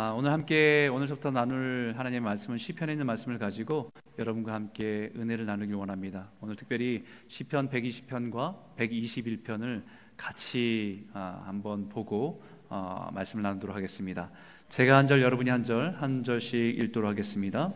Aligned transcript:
아, 0.00 0.12
오늘 0.12 0.30
함께 0.30 0.86
오늘부터 0.92 1.32
나눌 1.32 1.92
하나님의 1.96 2.20
말씀은 2.20 2.56
시편에 2.56 2.92
있는 2.92 3.04
말씀을 3.04 3.36
가지고 3.36 3.90
여러분과 4.16 4.54
함께 4.54 5.10
은혜를 5.16 5.44
나누길 5.44 5.74
원합니다. 5.74 6.30
오늘 6.40 6.54
특별히 6.54 7.02
시편 7.26 7.68
120편과 7.68 8.76
121편을 8.76 9.82
같이 10.16 11.08
아, 11.14 11.42
한번 11.46 11.88
보고 11.88 12.44
어, 12.68 13.10
말씀을 13.12 13.42
나누도록 13.42 13.74
하겠습니다. 13.74 14.30
제가 14.68 14.98
한 14.98 15.08
절, 15.08 15.20
여러분이 15.20 15.50
한 15.50 15.64
절, 15.64 15.96
한 16.00 16.22
절씩 16.22 16.54
읽도록 16.54 17.10
하겠습니다. 17.10 17.74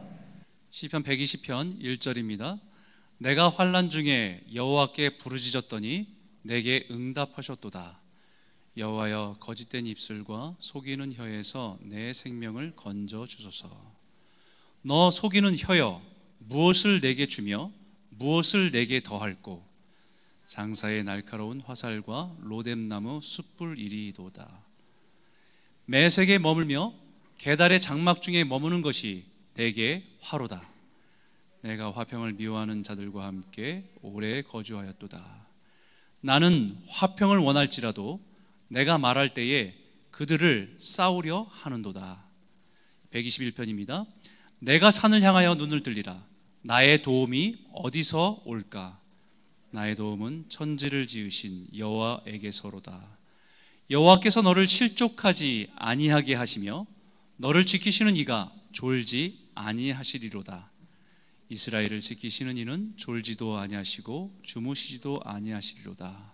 시편 0.70 1.02
120편 1.02 1.80
1절입니다. 1.80 2.60
내가 3.18 3.48
환란 3.48 3.88
중에 3.88 4.44
여호와께 4.54 5.18
부르짖었더니 5.18 6.06
내게 6.42 6.86
응답하셨도다. 6.88 8.01
여호와여 8.76 9.36
거짓된 9.38 9.86
입술과 9.86 10.56
속이는 10.58 11.12
혀에서 11.12 11.78
내 11.82 12.12
생명을 12.12 12.74
건져 12.74 13.26
주소서. 13.26 13.70
너 14.80 15.10
속이는 15.10 15.56
혀여 15.58 16.02
무엇을 16.38 17.00
내게 17.00 17.26
주며 17.26 17.70
무엇을 18.10 18.70
내게 18.70 19.02
더할꼬 19.02 19.62
장사의 20.46 21.04
날카로운 21.04 21.60
화살과 21.60 22.36
로뎀나무 22.40 23.20
숯불 23.22 23.78
이리도다. 23.78 24.62
매색에 25.84 26.38
머물며 26.38 26.94
계달의 27.38 27.80
장막 27.80 28.22
중에 28.22 28.44
머무는 28.44 28.82
것이 28.82 29.24
내게 29.54 30.04
화로다. 30.20 30.66
내가 31.60 31.92
화평을 31.92 32.32
미워하는 32.34 32.82
자들과 32.82 33.26
함께 33.26 33.84
오래 34.00 34.42
거주하였도다. 34.42 35.46
나는 36.20 36.78
화평을 36.88 37.38
원할지라도 37.38 38.20
내가 38.72 38.96
말할 38.96 39.34
때에 39.34 39.74
그들을 40.10 40.76
싸우려 40.78 41.46
하는도다. 41.50 42.24
121편입니다. 43.12 44.06
내가 44.60 44.90
산을 44.90 45.22
향하여 45.22 45.54
눈을 45.56 45.82
들리라. 45.82 46.24
나의 46.62 47.02
도움이 47.02 47.66
어디서 47.74 48.42
올까? 48.46 48.98
나의 49.72 49.94
도움은 49.96 50.46
천지를 50.48 51.06
지으신 51.06 51.68
여호와에게서로다. 51.76 53.18
여호와께서 53.90 54.40
너를 54.40 54.66
실족하지 54.66 55.70
아니하게 55.76 56.34
하시며 56.34 56.86
너를 57.36 57.66
지키시는 57.66 58.16
이가 58.16 58.50
졸지 58.72 59.50
아니하시리로다. 59.54 60.70
이스라엘을 61.50 62.00
지키시는 62.00 62.56
이는 62.56 62.94
졸지도 62.96 63.58
아니하시고 63.58 64.40
주무시지도 64.42 65.20
아니하시리로다. 65.24 66.31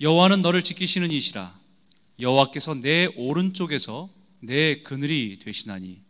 여호와는 0.00 0.42
너를 0.42 0.62
지키시는 0.62 1.10
이시라. 1.10 1.58
여호와께서 2.20 2.74
내 2.74 3.06
오른쪽에서 3.16 4.10
내 4.40 4.82
그늘이 4.82 5.38
되시나니 5.42 6.00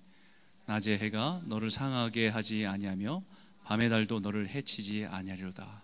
낮에 0.66 0.98
해가 0.98 1.42
너를 1.44 1.70
상하게 1.70 2.28
하지 2.28 2.66
아니하며 2.66 3.22
밤의 3.64 3.88
달도 3.88 4.20
너를 4.20 4.48
해치지 4.48 5.04
아니하리로다. 5.04 5.82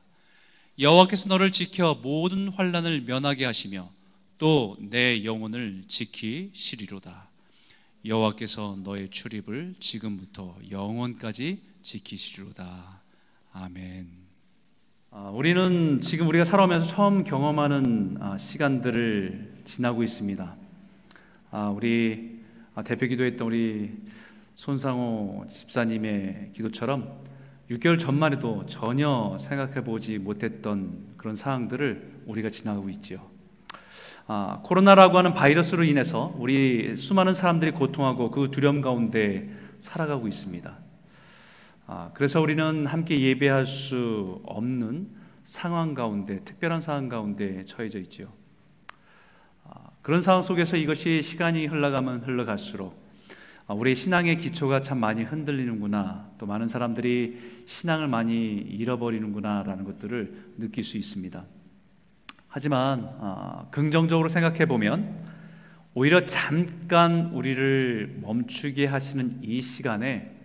여호와께서 0.79 1.29
너를 1.29 1.53
지켜 1.53 1.95
모든 1.95 2.49
환란을 2.49 3.03
면하게 3.03 3.45
하시며 3.45 3.91
또 4.39 4.77
내 4.81 5.23
영혼을 5.23 5.83
지키시리로다. 5.87 7.29
여호와께서 8.05 8.79
너의 8.83 9.09
출입을 9.11 9.75
지금부터 9.79 10.59
영원까지 10.71 11.63
지키시리로다. 11.83 13.01
아멘. 13.53 14.22
아, 15.15 15.29
우리는 15.29 16.01
지금 16.01 16.27
우리가 16.29 16.43
살아오면서 16.43 16.87
처음 16.87 17.23
경험하는 17.23 18.17
아, 18.19 18.39
시간들을 18.39 19.57
지나고 19.67 20.03
있습니다. 20.03 20.57
아, 21.51 21.69
우리 21.69 22.41
대표 22.83 23.07
기도했던 23.07 23.47
우리 23.47 23.93
손상호 24.55 25.45
집사님의 25.51 26.53
기도처럼 26.55 27.13
6개월 27.71 27.99
전만 27.99 28.33
해도 28.33 28.65
전혀 28.65 29.37
생각해 29.39 29.85
보지 29.85 30.17
못했던 30.17 31.05
그런 31.19 31.37
상황들을 31.37 32.23
우리가 32.25 32.49
지나가고 32.49 32.89
있죠. 32.89 33.21
아, 34.27 34.61
코로나라고 34.63 35.19
하는 35.19 35.35
바이러스로 35.35 35.85
인해서 35.85 36.35
우리 36.39 36.97
수많은 36.97 37.35
사람들이 37.35 37.73
고통하고 37.73 38.31
그 38.31 38.51
두려움 38.51 38.81
가운데 38.81 39.51
살아가고 39.79 40.27
있습니다. 40.27 40.82
아, 41.87 42.11
그래서 42.15 42.41
우리는 42.41 42.87
함께 42.87 43.19
예배할 43.19 43.67
수 43.67 44.41
없는 44.45 45.09
상황 45.45 45.95
가운데, 45.95 46.41
특별한 46.45 46.81
상황 46.81 47.09
가운데 47.09 47.65
처해져 47.65 47.99
있죠. 48.01 48.33
아, 49.65 49.91
그런 50.01 50.23
상황 50.23 50.43
속에서 50.43 50.77
이것이 50.77 51.23
시간이 51.23 51.67
흘러가면 51.67 52.21
흘러갈수록 52.21 53.03
아, 53.67 53.75
우리의 53.75 53.97
신앙의 53.97 54.39
기초가 54.39 54.81
참 54.83 54.99
많이 54.99 55.25
흔들리는구나, 55.25 56.31
또 56.39 56.47
많은 56.47 56.69
사람들이 56.69 57.65
신앙을 57.67 58.07
많이 58.07 58.55
잃어버리는구나라는 58.55 59.85
것들을 59.85 60.53
느낄 60.59 60.85
수 60.85 60.97
있습니다. 60.97 61.45
하지만 62.49 63.71
긍정적으로 63.71 64.29
생각해 64.29 64.67
보면 64.67 65.25
오히려 65.95 66.27
잠깐 66.27 67.31
우리를 67.33 68.19
멈추게 68.21 68.87
하시는 68.87 69.39
이 69.43 69.63
시간에 69.63 70.42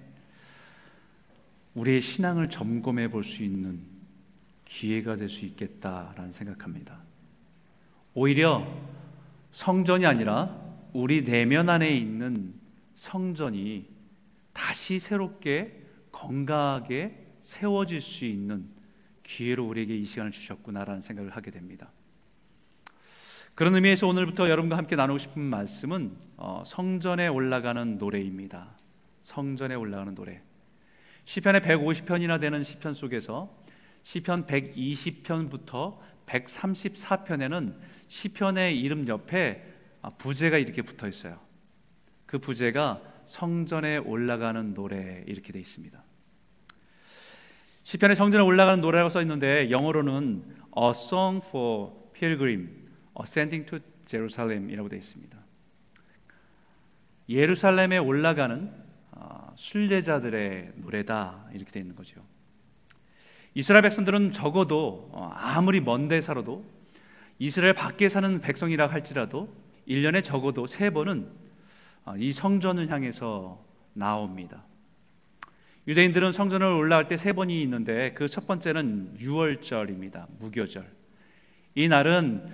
우리의 1.78 2.02
신앙을 2.02 2.50
점검해 2.50 3.10
볼 3.10 3.24
수 3.24 3.44
있는 3.44 3.80
기회가 4.66 5.16
될 5.16 5.30
수 5.30 5.46
있겠다라는 5.46 6.32
생각합니다. 6.32 7.00
오히려 8.14 8.68
성전이 9.52 10.06
아니라 10.06 10.60
우리 10.94 11.24
내면 11.24 11.70
안에 11.70 11.96
있는 11.96 12.54
성전이 12.96 13.86
다시 14.54 14.98
새롭게 15.00 15.84
건강하게 16.12 17.26
세워질 17.44 18.02
수 18.02 18.26
있는 18.26 18.66
기회로 19.24 19.68
우리에게 19.68 19.96
이 19.96 20.06
시간을 20.06 20.32
주셨구나라는 20.32 21.02
생각을 21.02 21.32
하게 21.32 21.52
됩니다. 21.52 21.92
그런 23.54 23.76
의미에서 23.76 24.08
오늘부터 24.08 24.50
여러분과 24.50 24.78
함께 24.78 24.96
나누고 24.96 25.20
싶은 25.20 25.42
말씀은 25.42 26.12
어, 26.38 26.64
성전에 26.66 27.28
올라가는 27.28 27.98
노래입니다. 27.98 28.68
성전에 29.24 29.76
올라가는 29.76 30.14
노래. 30.16 30.42
시편의 31.28 31.60
150편이나 31.60 32.40
되는 32.40 32.64
시편 32.64 32.94
속에서 32.94 33.54
시편 34.04 34.46
120편부터 34.46 35.98
134편에는 36.26 37.76
시편의 38.08 38.80
이름 38.80 39.06
옆에 39.10 39.62
아, 40.02 40.10
부제가 40.12 40.58
이렇게 40.58 40.82
붙어 40.82 41.06
있어요. 41.06 41.38
그 42.26 42.40
부제가 42.40 43.02
성전에 43.26 43.98
올라가는 43.98 44.74
노래 44.74 45.26
이렇게 45.28 45.52
돼 45.52 45.60
있습니다. 45.60 46.02
시편의 47.84 48.16
성전에 48.16 48.42
올라가는 48.42 48.80
노래라고 48.80 49.10
써 49.10 49.22
있는데 49.22 49.70
영어로는 49.70 50.46
A 50.78 50.92
Song 50.92 51.46
for 51.46 51.92
Pilgrim 52.14 52.88
Ascending 53.20 53.70
to 53.70 53.80
Jerusalem이라고 54.06 54.88
되어 54.88 55.00
있습니다. 55.00 55.38
예루살렘에 57.28 57.98
올라가는 57.98 58.87
순례자들의 59.56 60.74
노래다 60.78 61.46
이렇게 61.54 61.72
되어 61.72 61.82
있는 61.82 61.96
거죠. 61.96 62.22
이스라엘 63.54 63.82
백성들은 63.84 64.32
적어도 64.34 65.10
어, 65.12 65.32
아무리 65.34 65.80
먼 65.82 66.08
데 66.08 66.22
살아도 66.22 66.64
이스라엘 67.40 67.74
밖에 67.74 68.10
사는 68.10 68.40
백성이라 68.42 68.88
할지라도 68.88 69.54
1년에 69.88 70.24
적어도 70.24 70.68
세 70.68 70.90
번은 70.90 71.28
어, 72.06 72.16
이 72.18 72.32
성전을 72.32 72.90
향해서 72.92 73.64
나옵니다. 73.94 74.64
유대인들은 75.88 76.34
성전을 76.34 76.68
올라갈 76.68 77.08
때 77.08 77.16
세 77.18 77.34
번이 77.34 77.62
있는데 77.64 78.14
그 78.14 78.28
첫 78.28 78.46
번째는 78.46 79.16
유월절입니다. 79.20 80.28
무교절. 80.40 80.86
이 81.76 81.88
날은 81.88 82.46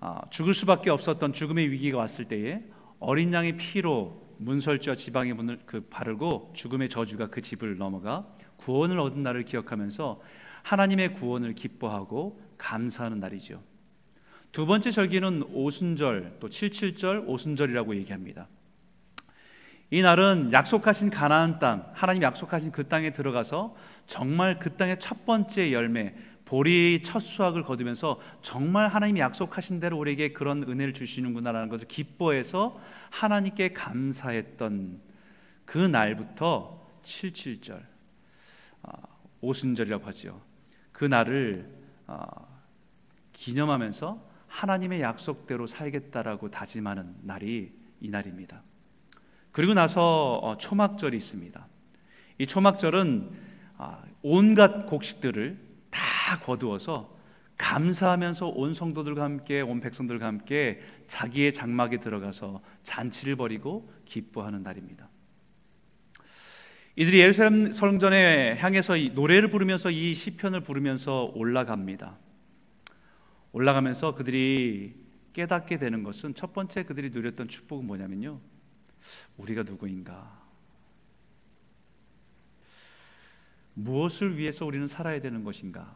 어, 0.00 0.20
죽을 0.30 0.54
수밖에 0.54 0.90
없었던 0.90 1.32
죽음의 1.32 1.70
위기가 1.70 1.98
왔을 1.98 2.26
때에 2.26 2.62
어린 3.00 3.32
양의 3.32 3.56
피로 3.56 4.25
문설주와 4.38 4.96
지방의 4.96 5.34
문을 5.34 5.60
그 5.66 5.80
바르고 5.88 6.52
죽음의 6.54 6.88
저주가 6.88 7.28
그 7.28 7.42
집을 7.42 7.78
넘어가 7.78 8.26
구원을 8.56 8.98
얻은 8.98 9.22
날을 9.22 9.44
기억하면서 9.44 10.20
하나님의 10.62 11.14
구원을 11.14 11.54
기뻐하고 11.54 12.40
감사하는 12.58 13.20
날이죠. 13.20 13.62
두 14.52 14.66
번째 14.66 14.90
절기는 14.90 15.44
오순절 15.52 16.38
또 16.40 16.48
칠칠절 16.48 17.24
오순절이라고 17.26 17.94
얘기합니다. 17.96 18.48
이 19.90 20.02
날은 20.02 20.50
약속하신 20.52 21.10
가나안 21.10 21.58
땅, 21.60 21.90
하나님 21.92 22.22
약속하신 22.22 22.72
그 22.72 22.88
땅에 22.88 23.12
들어가서 23.12 23.76
정말 24.06 24.58
그 24.58 24.76
땅의 24.76 24.98
첫 24.98 25.24
번째 25.24 25.72
열매, 25.72 26.14
보리 26.46 27.02
첫 27.02 27.18
수확을 27.18 27.64
거두면서 27.64 28.20
정말 28.40 28.86
하나님이 28.86 29.20
약속하신 29.20 29.80
대로 29.80 29.98
우리에게 29.98 30.32
그런 30.32 30.62
은혜를 30.62 30.94
주시는구나라는 30.94 31.68
것을 31.68 31.88
기뻐해서 31.88 32.80
하나님께 33.10 33.72
감사했던 33.72 35.00
그 35.64 35.78
날부터 35.78 36.80
77절 37.02 37.82
아, 38.84 38.92
오순절이라고 39.40 40.06
하죠. 40.06 40.40
그 40.92 41.04
날을 41.04 41.68
아, 42.06 42.26
기념하면서 43.32 44.24
하나님의 44.46 45.00
약속대로 45.00 45.66
살겠다라고 45.66 46.52
다짐하는 46.52 47.16
날이 47.22 47.72
이 48.00 48.08
날입니다. 48.08 48.62
그리고 49.50 49.74
나서 49.74 50.34
어, 50.40 50.56
초막절이 50.58 51.16
있습니다. 51.16 51.66
이 52.38 52.46
초막절은 52.46 53.30
아, 53.78 54.04
온갖 54.22 54.86
곡식들을 54.86 55.65
다 55.96 56.38
거두어서 56.40 57.16
감사하면서 57.56 58.48
온 58.48 58.74
성도들과 58.74 59.24
함께 59.24 59.62
온 59.62 59.80
백성들과 59.80 60.26
함께 60.26 60.80
자기의 61.06 61.54
장막에 61.54 62.00
들어가서 62.00 62.60
잔치를 62.82 63.36
벌이고 63.36 63.90
기뻐하는 64.04 64.62
날입니다. 64.62 65.08
이들이 66.96 67.20
예루살렘 67.20 67.72
성전에 67.72 68.56
향해서 68.56 68.96
노래를 68.96 69.48
부르면서 69.48 69.90
이 69.90 70.14
시편을 70.14 70.60
부르면서 70.60 71.32
올라갑니다. 71.34 72.16
올라가면서 73.52 74.14
그들이 74.14 74.94
깨닫게 75.32 75.78
되는 75.78 76.02
것은 76.02 76.34
첫 76.34 76.52
번째 76.52 76.84
그들이 76.84 77.10
누렸던 77.10 77.48
축복은 77.48 77.86
뭐냐면요. 77.86 78.38
우리가 79.36 79.62
누구인가? 79.62 80.45
무엇을 83.76 84.38
위해서 84.38 84.64
우리는 84.64 84.86
살아야 84.86 85.20
되는 85.20 85.44
것인가? 85.44 85.94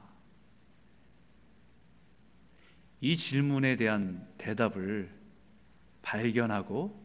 이 3.00 3.16
질문에 3.16 3.76
대한 3.76 4.28
대답을 4.36 5.10
발견하고 6.02 7.00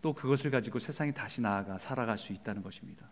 또 0.00 0.12
그것을 0.12 0.52
가지고 0.52 0.78
세상에 0.78 1.12
다시 1.12 1.40
나아가 1.40 1.78
살아갈 1.78 2.16
수 2.16 2.32
있다는 2.32 2.62
것입니다. 2.62 3.10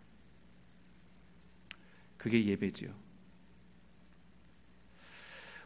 그게 2.17 2.45
예배지요. 2.45 2.93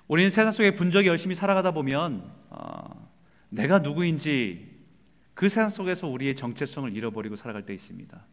우리는 0.08 0.32
세상 0.32 0.52
속에 0.52 0.76
분적이 0.76 1.08
열심히 1.08 1.36
살아가다 1.36 1.72
보면 1.72 2.32
어, 2.50 3.12
내가 3.50 3.80
누구인지 3.80 4.76
그 5.36 5.50
세상 5.50 5.70
속에서 5.70 6.08
우리의 6.08 6.36
정체성을 6.36 6.96
잃어버리고 6.96 7.36
살아갈 7.36 7.64
때 7.68 7.76
있습니다. 7.76 8.26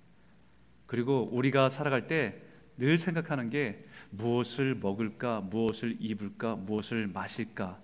그리고 0.86 1.28
우리가 1.32 1.68
살아갈 1.68 2.06
때 2.06 2.40
늘 2.76 2.98
생각하는 2.98 3.50
게 3.50 3.84
무엇을 4.10 4.74
먹을까, 4.74 5.40
무엇을 5.40 5.96
입을까, 6.00 6.56
무엇을 6.56 7.06
마실까 7.06 7.80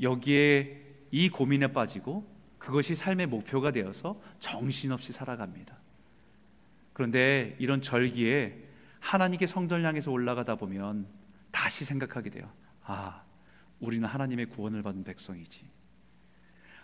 여기에 0.00 0.80
이 1.10 1.28
고민에 1.28 1.72
빠지고 1.72 2.30
그것이 2.58 2.94
삶의 2.94 3.26
목표가 3.26 3.70
되어서 3.70 4.20
정신없이 4.38 5.12
살아갑니다. 5.12 5.76
그런데 6.92 7.56
이런 7.58 7.80
절기에 7.80 8.56
하나님께 9.00 9.46
성전을 9.46 9.84
향해서 9.84 10.10
올라가다 10.10 10.56
보면 10.56 11.06
다시 11.50 11.84
생각하게 11.84 12.30
돼요. 12.30 12.50
아, 12.84 13.22
우리는 13.80 14.06
하나님의 14.06 14.46
구원을 14.46 14.82
받은 14.82 15.04
백성이지. 15.04 15.68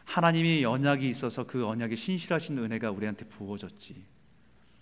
하나님이 0.04 0.64
언약이 0.64 1.08
있어서 1.08 1.46
그 1.46 1.66
언약에 1.66 1.94
신실하신 1.94 2.58
은혜가 2.58 2.90
우리한테 2.90 3.26
부어졌지. 3.26 4.04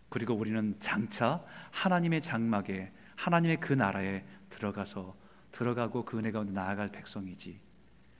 그리고 0.08 0.34
우리는 0.34 0.76
장차 0.80 1.42
하나님의 1.70 2.22
장막에 2.22 2.92
하나님의 3.16 3.60
그 3.60 3.72
나라에 3.72 4.24
들어가서 4.50 5.16
들어가고 5.52 6.04
그 6.04 6.18
은혜 6.18 6.30
가운데 6.30 6.52
나아갈 6.52 6.90
백성이지. 6.90 7.58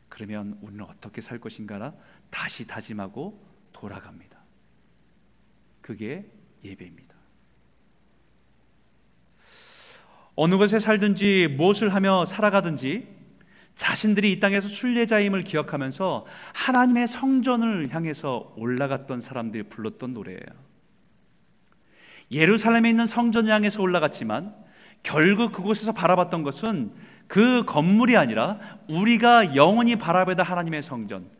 그러면 0.08 0.58
우리는 0.62 0.84
어떻게 0.84 1.20
살 1.20 1.38
것인가라 1.38 1.92
다시 2.30 2.66
다짐하고 2.66 3.44
돌아갑니다. 3.72 4.38
그게 5.80 6.30
예배입니다. 6.64 7.14
어느 10.34 10.56
곳에 10.56 10.78
살든지 10.78 11.54
무엇을 11.56 11.94
하며 11.94 12.24
살아가든지 12.24 13.16
자신들이 13.74 14.32
이 14.32 14.40
땅에서 14.40 14.68
순례자임을 14.68 15.44
기억하면서 15.44 16.26
하나님의 16.54 17.06
성전을 17.06 17.94
향해서 17.94 18.54
올라갔던 18.56 19.20
사람들이 19.20 19.64
불렀던 19.64 20.14
노래예요. 20.14 20.66
예루살렘에 22.30 22.90
있는 22.90 23.06
성전을 23.06 23.52
향해서 23.52 23.82
올라갔지만 23.82 24.54
결국 25.02 25.52
그곳에서 25.52 25.92
바라봤던 25.92 26.42
것은 26.42 26.92
그 27.28 27.64
건물이 27.64 28.16
아니라 28.16 28.58
우리가 28.88 29.56
영원히 29.56 29.96
바라보다 29.96 30.42
하나님의 30.42 30.82
성전, 30.82 31.30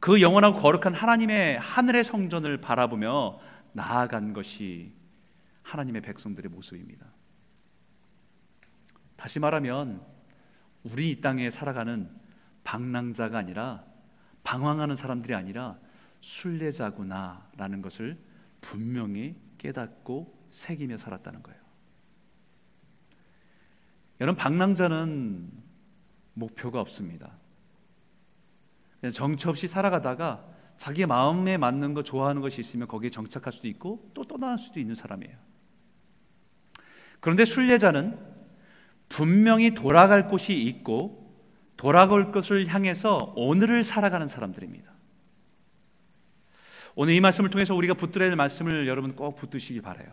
그 0.00 0.20
영원하고 0.20 0.60
거룩한 0.60 0.94
하나님의 0.94 1.58
하늘의 1.58 2.04
성전을 2.04 2.58
바라보며 2.58 3.38
나아간 3.72 4.32
것이 4.32 4.92
하나님의 5.62 6.02
백성들의 6.02 6.50
모습입니다. 6.50 7.06
다시 9.16 9.40
말하면 9.40 10.02
우리 10.84 11.10
이 11.10 11.20
땅에 11.20 11.50
살아가는 11.50 12.08
방랑자가 12.64 13.38
아니라 13.38 13.84
방황하는 14.44 14.94
사람들이 14.94 15.34
아니라 15.34 15.76
순례자구나라는 16.20 17.82
것을 17.82 18.18
분명히 18.60 19.34
깨닫고 19.66 20.46
새기며 20.50 20.96
살았다는 20.96 21.42
거예요. 21.42 21.60
여러분 24.20 24.38
방랑자는 24.38 25.50
목표가 26.34 26.80
없습니다. 26.80 27.32
그냥 29.00 29.12
정처 29.12 29.50
없이 29.50 29.66
살아가다가 29.66 30.44
자기 30.76 31.04
마음에 31.04 31.56
맞는 31.56 31.94
거 31.94 32.02
좋아하는 32.02 32.42
것이 32.42 32.60
있으면 32.60 32.86
거기에 32.86 33.10
정착할 33.10 33.52
수도 33.52 33.66
있고 33.68 34.10
또 34.14 34.24
떠나갈 34.24 34.58
수도 34.58 34.78
있는 34.78 34.94
사람이에요. 34.94 35.36
그런데 37.20 37.44
순례자는 37.44 38.18
분명히 39.08 39.74
돌아갈 39.74 40.28
곳이 40.28 40.52
있고 40.52 41.26
돌아갈 41.76 42.30
것을 42.30 42.66
향해서 42.68 43.34
오늘을 43.36 43.82
살아가는 43.84 44.28
사람들입니다. 44.28 44.95
오늘 46.98 47.12
이 47.12 47.20
말씀을 47.20 47.50
통해서 47.50 47.74
우리가 47.74 47.92
붙들어야 47.92 48.30
할 48.30 48.36
말씀을 48.36 48.88
여러분 48.88 49.14
꼭 49.14 49.36
붙드시기 49.36 49.82
바래요. 49.82 50.08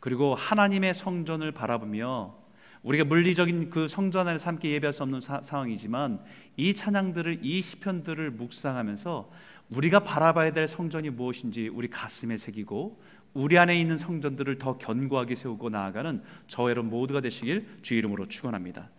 그리고 0.00 0.34
하나님의 0.34 0.92
성전을 0.92 1.52
바라보며 1.52 2.34
우리가 2.82 3.04
물리적인 3.04 3.70
그 3.70 3.88
성전 3.88 4.28
안에서 4.28 4.50
함께 4.50 4.70
예배할 4.72 4.92
수 4.92 5.02
없는 5.02 5.22
사, 5.22 5.40
상황이지만 5.40 6.20
이 6.58 6.74
찬양들을 6.74 7.38
이 7.40 7.62
시편들을 7.62 8.32
묵상하면서 8.32 9.30
우리가 9.70 10.00
바라봐야 10.00 10.52
될 10.52 10.68
성전이 10.68 11.08
무엇인지 11.08 11.68
우리 11.68 11.88
가슴에 11.88 12.36
새기고 12.36 13.00
우리 13.32 13.56
안에 13.58 13.80
있는 13.80 13.96
성전들을 13.96 14.58
더 14.58 14.76
견고하게 14.76 15.36
세우고 15.36 15.70
나아가는 15.70 16.22
저 16.48 16.68
여러분 16.68 16.90
모두가 16.90 17.22
되시길 17.22 17.78
주 17.80 17.94
이름으로 17.94 18.28
축원합니다. 18.28 18.90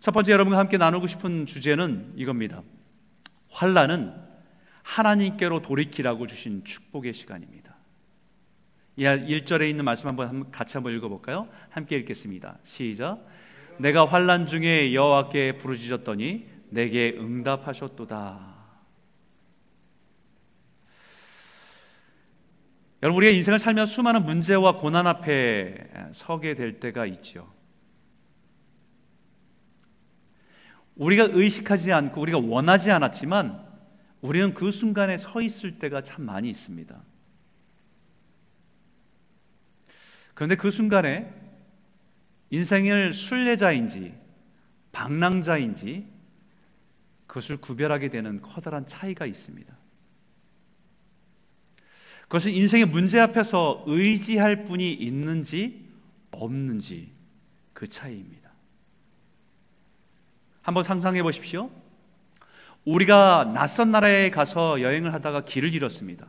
첫 0.00 0.10
번째 0.10 0.32
여러분과 0.32 0.58
함께 0.58 0.76
나누고 0.76 1.06
싶은 1.06 1.46
주제는 1.46 2.14
이겁니다. 2.16 2.62
환란은 3.48 4.31
하나님께로 4.82 5.62
돌이키라고 5.62 6.26
주신 6.26 6.64
축복의 6.64 7.12
시간입니다. 7.12 7.76
1절에 8.98 9.68
있는 9.68 9.84
말씀 9.84 10.08
한번 10.08 10.50
같이 10.50 10.76
한번 10.76 10.94
읽어 10.94 11.08
볼까요? 11.08 11.48
함께 11.70 11.96
읽겠습니다. 11.96 12.58
시작. 12.64 13.26
내가 13.78 14.06
환란 14.06 14.46
중에 14.46 14.92
여호와께 14.92 15.58
부르짖었더니 15.58 16.46
내게 16.70 17.16
응답하셨도다. 17.18 18.52
여러분 23.02 23.16
우리가 23.18 23.36
인생을 23.36 23.58
살며 23.58 23.86
수많은 23.86 24.24
문제와 24.24 24.76
고난 24.76 25.06
앞에 25.06 25.88
서게 26.12 26.54
될 26.54 26.78
때가 26.78 27.06
있죠. 27.06 27.50
우리가 30.94 31.28
의식하지 31.30 31.92
않고 31.92 32.20
우리가 32.20 32.38
원하지 32.38 32.90
않았지만 32.90 33.71
우리는 34.22 34.54
그 34.54 34.70
순간에 34.70 35.18
서 35.18 35.42
있을 35.42 35.78
때가 35.78 36.02
참 36.02 36.24
많이 36.24 36.48
있습니다. 36.48 37.02
그런데 40.34 40.56
그 40.56 40.70
순간에 40.70 41.30
인생을 42.50 43.12
순례자인지 43.12 44.14
방랑자인지 44.92 46.06
그것을 47.26 47.56
구별하게 47.56 48.08
되는 48.10 48.40
커다란 48.40 48.86
차이가 48.86 49.26
있습니다. 49.26 49.76
그것은 52.22 52.52
인생의 52.52 52.86
문제 52.86 53.18
앞에서 53.18 53.84
의지할 53.86 54.64
분이 54.64 54.92
있는지 54.92 55.88
없는지 56.30 57.10
그 57.72 57.88
차이입니다. 57.88 58.50
한번 60.62 60.84
상상해 60.84 61.22
보십시오. 61.22 61.70
우리가 62.84 63.52
낯선 63.54 63.90
나라에 63.90 64.30
가서 64.30 64.80
여행을 64.80 65.12
하다가 65.14 65.44
길을 65.44 65.72
잃었습니다. 65.74 66.26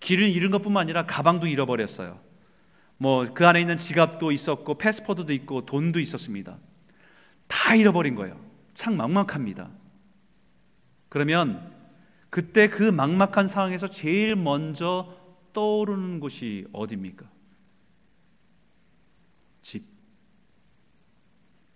길을 0.00 0.28
잃은 0.28 0.50
것뿐만 0.50 0.82
아니라 0.82 1.06
가방도 1.06 1.46
잃어버렸어요. 1.46 2.20
뭐 2.98 3.26
그 3.34 3.46
안에 3.46 3.60
있는 3.60 3.76
지갑도 3.76 4.32
있었고 4.32 4.78
패스포드도 4.78 5.32
있고 5.34 5.66
돈도 5.66 6.00
있었습니다. 6.00 6.58
다 7.46 7.74
잃어버린 7.74 8.14
거예요. 8.14 8.40
참 8.74 8.96
막막합니다. 8.96 9.70
그러면 11.08 11.72
그때 12.30 12.68
그 12.68 12.82
막막한 12.82 13.46
상황에서 13.46 13.88
제일 13.88 14.36
먼저 14.36 15.14
떠오르는 15.52 16.20
곳이 16.20 16.66
어디입니까? 16.72 17.26
집. 19.62 19.84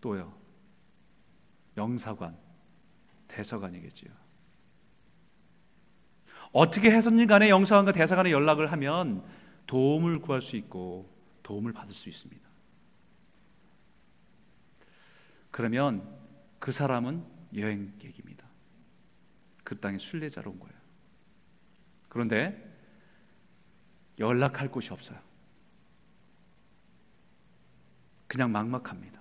또요. 0.01 0.33
영사관, 1.77 2.37
대서관이겠지요. 3.31 4.11
어떻게 6.53 6.91
해서든 6.91 7.27
간에 7.27 7.49
영사관과 7.49 7.93
대사관에 7.93 8.31
연락을 8.31 8.73
하면 8.73 9.25
도움을 9.67 10.21
구할 10.21 10.43
수 10.43 10.57
있고 10.57 11.09
도움을 11.43 11.73
받을 11.73 11.95
수 11.95 12.09
있습니다. 12.09 12.49
그러면 15.51 16.07
그 16.59 16.73
사람은 16.73 17.25
여행객입니다. 17.57 18.45
그 19.65 19.79
땅에 19.79 19.99
순례자로 19.99 20.51
온 20.51 20.59
거예요. 20.59 20.75
그런데 22.09 22.69
연락할 24.19 24.71
곳이 24.71 24.93
없어요. 24.93 25.19
그냥 28.27 28.53
막막합니다. 28.53 29.21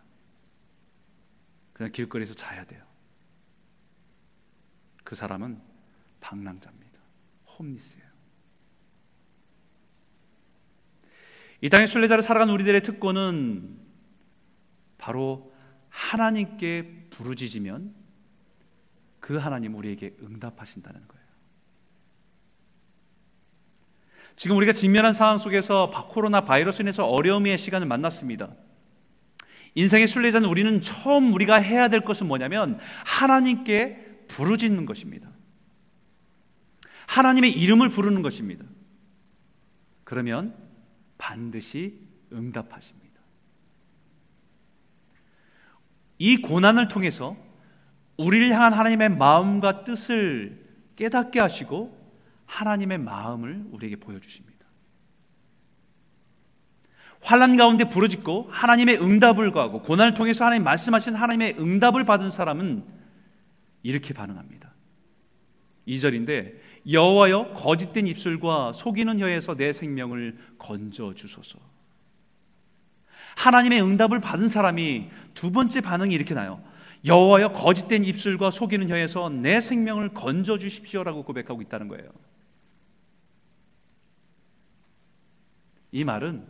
그냥 1.74 1.92
길거리에서 1.92 2.34
자야 2.34 2.66
돼요. 2.66 2.89
그 5.10 5.16
사람은 5.16 5.60
방랑자입니다. 6.20 7.00
홈리스예요. 7.58 8.06
이 11.62 11.70
땅의 11.70 11.88
순례자를 11.88 12.22
살아간 12.22 12.52
우리들의 12.52 12.84
특권은 12.84 13.76
바로 15.00 15.52
하나님께 15.90 17.08
부르짖으면 17.10 17.92
그 19.20 19.38
하나님 19.38 19.74
우리에게 19.74 20.16
응답하신다는 20.22 21.08
거예요. 21.08 21.26
지금 24.36 24.58
우리가 24.58 24.74
직면한 24.74 25.14
상황 25.14 25.40
속에서 25.40 25.90
코로나 25.90 26.42
바이러스 26.42 26.84
인해서 26.84 27.04
어려움의 27.04 27.58
시간을 27.58 27.88
만났습니다. 27.88 28.52
인생의 29.74 30.08
순례자는 30.08 30.48
우리는 30.48 30.82
처음 30.82 31.34
우리가 31.34 31.56
해야 31.56 31.88
될 31.88 32.02
것은 32.02 32.28
뭐냐면 32.28 32.80
하나님께 33.06 34.09
부르짖는 34.30 34.86
것입니다. 34.86 35.30
하나님의 37.08 37.52
이름을 37.52 37.90
부르는 37.90 38.22
것입니다. 38.22 38.64
그러면 40.04 40.56
반드시 41.18 42.00
응답하십니다. 42.32 43.20
이 46.18 46.38
고난을 46.38 46.88
통해서 46.88 47.36
우리를 48.18 48.52
향한 48.54 48.74
하나님의 48.74 49.10
마음과 49.10 49.84
뜻을 49.84 50.66
깨닫게 50.96 51.40
하시고 51.40 51.98
하나님의 52.46 52.98
마음을 52.98 53.66
우리에게 53.72 53.96
보여주십니다. 53.98 54.60
환란 57.22 57.58
가운데 57.58 57.86
부르짖고 57.86 58.48
하나님의 58.50 59.02
응답을 59.02 59.52
구하고 59.52 59.82
고난을 59.82 60.14
통해서 60.14 60.46
하나님 60.46 60.64
말씀하신 60.64 61.16
하나님의 61.16 61.56
응답을 61.60 62.06
받은 62.06 62.32
사람은 62.32 62.99
이렇게 63.90 64.14
반응합니다. 64.14 64.72
2절인데 65.88 66.60
여호와여 66.90 67.54
거짓된 67.54 68.06
입술과 68.06 68.74
속이는 68.74 69.20
혀에서 69.20 69.56
내 69.56 69.74
생명을 69.74 70.38
건져 70.60 71.16
주소서. 71.16 71.58
하나님의 73.36 73.82
응답을 73.82 74.20
받은 74.22 74.48
사람이 74.48 75.10
두 75.34 75.52
번째 75.52 75.82
반응이 75.82 76.14
이렇게 76.14 76.36
나요. 76.36 76.64
여호와여 77.04 77.54
거짓된 77.54 78.04
입술과 78.04 78.52
속이는 78.52 78.90
혀에서 78.90 79.30
내 79.30 79.60
생명을 79.60 80.10
건져 80.10 80.60
주십시오라고 80.60 81.24
고백하고 81.24 81.62
있다는 81.64 81.88
거예요. 81.88 82.10
이 85.92 86.04
말은 86.04 86.46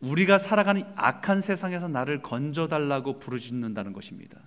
우리가 0.00 0.38
살아가는 0.38 0.84
악한 0.96 1.40
세상에서 1.40 1.86
나를 1.86 2.22
건져 2.22 2.66
달라고 2.66 3.20
부르짖는다는 3.20 3.92
것입니다. 3.92 4.40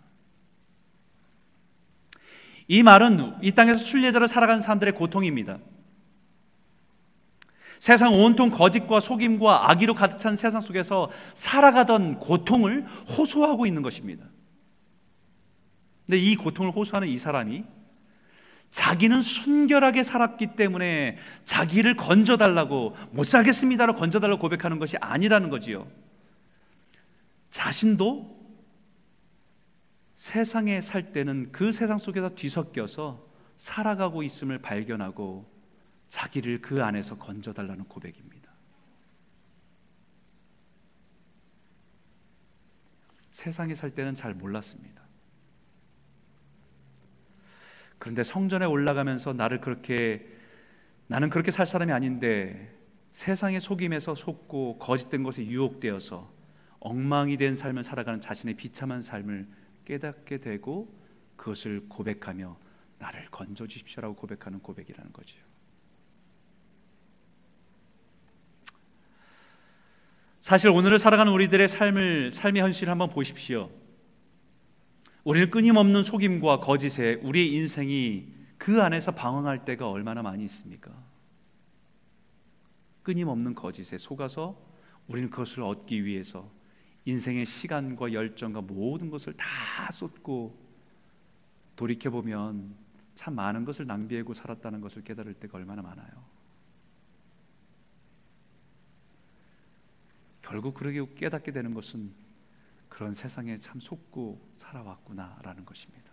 이 2.70 2.84
말은 2.84 3.34
이 3.42 3.52
땅에서 3.52 3.80
순례자로 3.80 4.28
살아가는 4.28 4.62
사람들의 4.62 4.94
고통입니다. 4.94 5.58
세상 7.80 8.14
온통 8.14 8.52
거짓과 8.52 9.00
속임과 9.00 9.72
악의로 9.72 9.96
가득 9.96 10.20
찬 10.20 10.36
세상 10.36 10.62
속에서 10.62 11.10
살아가던 11.34 12.20
고통을 12.20 12.86
호소하고 13.18 13.66
있는 13.66 13.82
것입니다. 13.82 14.24
근데 16.06 16.20
이 16.20 16.36
고통을 16.36 16.72
호소하는 16.72 17.08
이 17.08 17.18
사람이 17.18 17.64
자기는 18.72 19.22
순결하게 19.22 20.04
살았기 20.04 20.56
때문에 20.56 21.18
자기를 21.46 21.96
건져달라고 21.96 22.96
못 23.12 23.24
살겠습니다로 23.24 23.96
건져달라고 23.96 24.40
고백하는 24.40 24.78
것이 24.78 24.96
아니라는 24.98 25.50
거지요. 25.50 25.88
자신도 27.50 28.39
세상에 30.20 30.82
살 30.82 31.14
때는 31.14 31.54
그 31.54 31.72
세상 31.72 31.98
속에서 31.98 32.36
뒤섞여서 32.36 33.26
살아가고 33.56 34.22
있음을 34.22 34.58
발견하고 34.58 35.50
자기를 36.10 36.62
그 36.62 36.84
안에서 36.84 37.18
건져달라는 37.18 37.86
고백입니다. 37.86 38.52
세상에 43.32 43.74
살 43.74 43.92
때는 43.92 44.14
잘 44.14 44.34
몰랐습니다. 44.34 45.02
그런데 47.98 48.26
성전에 48.26 48.66
올라가면서 48.66 49.32
나를 49.32 49.62
그렇게 49.62 50.28
나는 51.08 51.30
그렇게 51.30 51.50
살 51.50 51.66
사람이 51.66 51.94
아닌데 51.94 52.78
세상의 53.14 53.62
속임에서 53.62 54.16
속고 54.16 54.80
거짓된 54.80 55.24
것에 55.24 55.46
유혹되어서 55.46 56.30
엉망이 56.82 57.38
된 57.38 57.56
삶을 57.56 57.86
살아가는 57.86 58.20
자신의 58.20 58.56
비참한 58.56 59.02
삶을 59.02 59.59
깨닫게 59.90 60.38
되고 60.38 60.96
그것을 61.36 61.88
고백하며 61.90 62.56
나를 63.00 63.26
건져 63.32 63.66
주십시오라고 63.66 64.16
고백하는 64.16 64.60
고백이라는 64.60 65.12
거죠. 65.12 65.36
사실 70.42 70.70
오늘을 70.70 71.00
살아가는 71.00 71.32
우리들의 71.32 71.68
삶을 71.68 72.34
삶의 72.34 72.62
현실을 72.62 72.92
한번 72.92 73.10
보십시오. 73.10 73.72
우리는 75.24 75.50
끊임없는 75.50 76.04
속임과 76.04 76.60
거짓에 76.60 77.16
우리의 77.24 77.52
인생이 77.54 78.28
그 78.58 78.82
안에서 78.84 79.12
방황할 79.14 79.66
때가 79.66 79.90
얼마나 79.90 80.22
많이 80.22 80.46
있습니까? 80.46 80.92
끊임없는 83.02 83.56
거짓에 83.56 83.98
속아서 83.98 84.62
우리는 85.08 85.32
그것을 85.32 85.64
얻기 85.64 86.06
위해서 86.06 86.59
인생의 87.10 87.46
시간과 87.46 88.14
열정과 88.14 88.62
모든 88.62 89.10
것을 89.10 89.34
다 89.34 89.92
쏟고 89.92 90.56
돌이켜 91.76 92.10
보면 92.10 92.76
참 93.16 93.36
많은 93.36 93.66
것을 93.66 93.88
낭비하고 93.88 94.34
살았다는 94.34 94.80
것을 94.82 95.04
깨달을 95.04 95.34
때가 95.34 95.58
얼마나 95.58 95.82
많아요. 95.82 96.10
결국 100.42 100.74
그러게 100.74 101.06
깨닫게 101.16 101.52
되는 101.52 101.74
것은 101.74 102.12
그런 102.88 103.14
세상에 103.14 103.58
참 103.60 103.80
속고 103.80 104.42
살아왔구나라는 104.54 105.66
것입니다. 105.66 106.10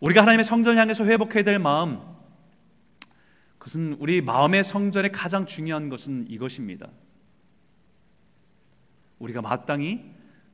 우리가 0.00 0.22
하나님의 0.22 0.44
성전을 0.44 0.80
향해서 0.80 1.04
회복해야 1.04 1.44
될 1.44 1.58
마음, 1.58 2.00
그것은 3.58 3.94
우리 4.00 4.20
마음의 4.20 4.64
성전의 4.64 5.12
가장 5.12 5.46
중요한 5.46 5.88
것은 5.88 6.26
이것입니다. 6.28 6.88
우리가 9.22 9.40
마땅히 9.40 10.04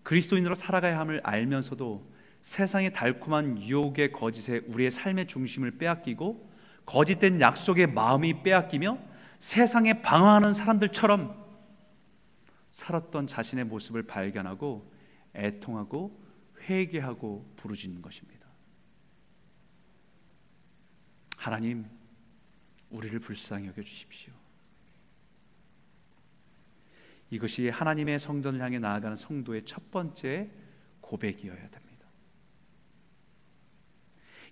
그리스도인으로 0.03 0.55
살아가야 0.55 0.99
함을 0.99 1.21
알면서도 1.25 2.07
세상의 2.43 2.93
달콤한 2.93 3.63
유혹의 3.63 4.13
거짓에 4.13 4.59
우리의 4.67 4.91
삶의 4.91 5.27
중심을 5.27 5.73
빼앗기고 5.79 6.49
거짓된 6.87 7.41
약속의 7.41 7.89
마음이 7.89 8.43
빼앗기며 8.43 8.99
세상에 9.39 10.01
방황하는 10.03 10.55
사람들처럼 10.55 11.47
살았던 12.71 13.27
자신의 13.27 13.65
모습을 13.65 14.05
발견하고 14.05 14.93
애통하고 15.35 16.23
회개하고 16.63 17.55
부르짖는 17.57 18.03
것입니다. 18.03 18.47
하나님, 21.37 21.87
우리를 22.91 23.19
불쌍히 23.21 23.69
여겨 23.69 23.83
주십시오. 23.83 24.38
이것이 27.31 27.69
하나님의 27.69 28.19
성전을 28.19 28.61
향해 28.61 28.79
나아가는 28.79 29.17
성도의 29.17 29.65
첫 29.65 29.91
번째 29.91 30.51
고백이어야 31.01 31.57
됩니다. 31.57 31.89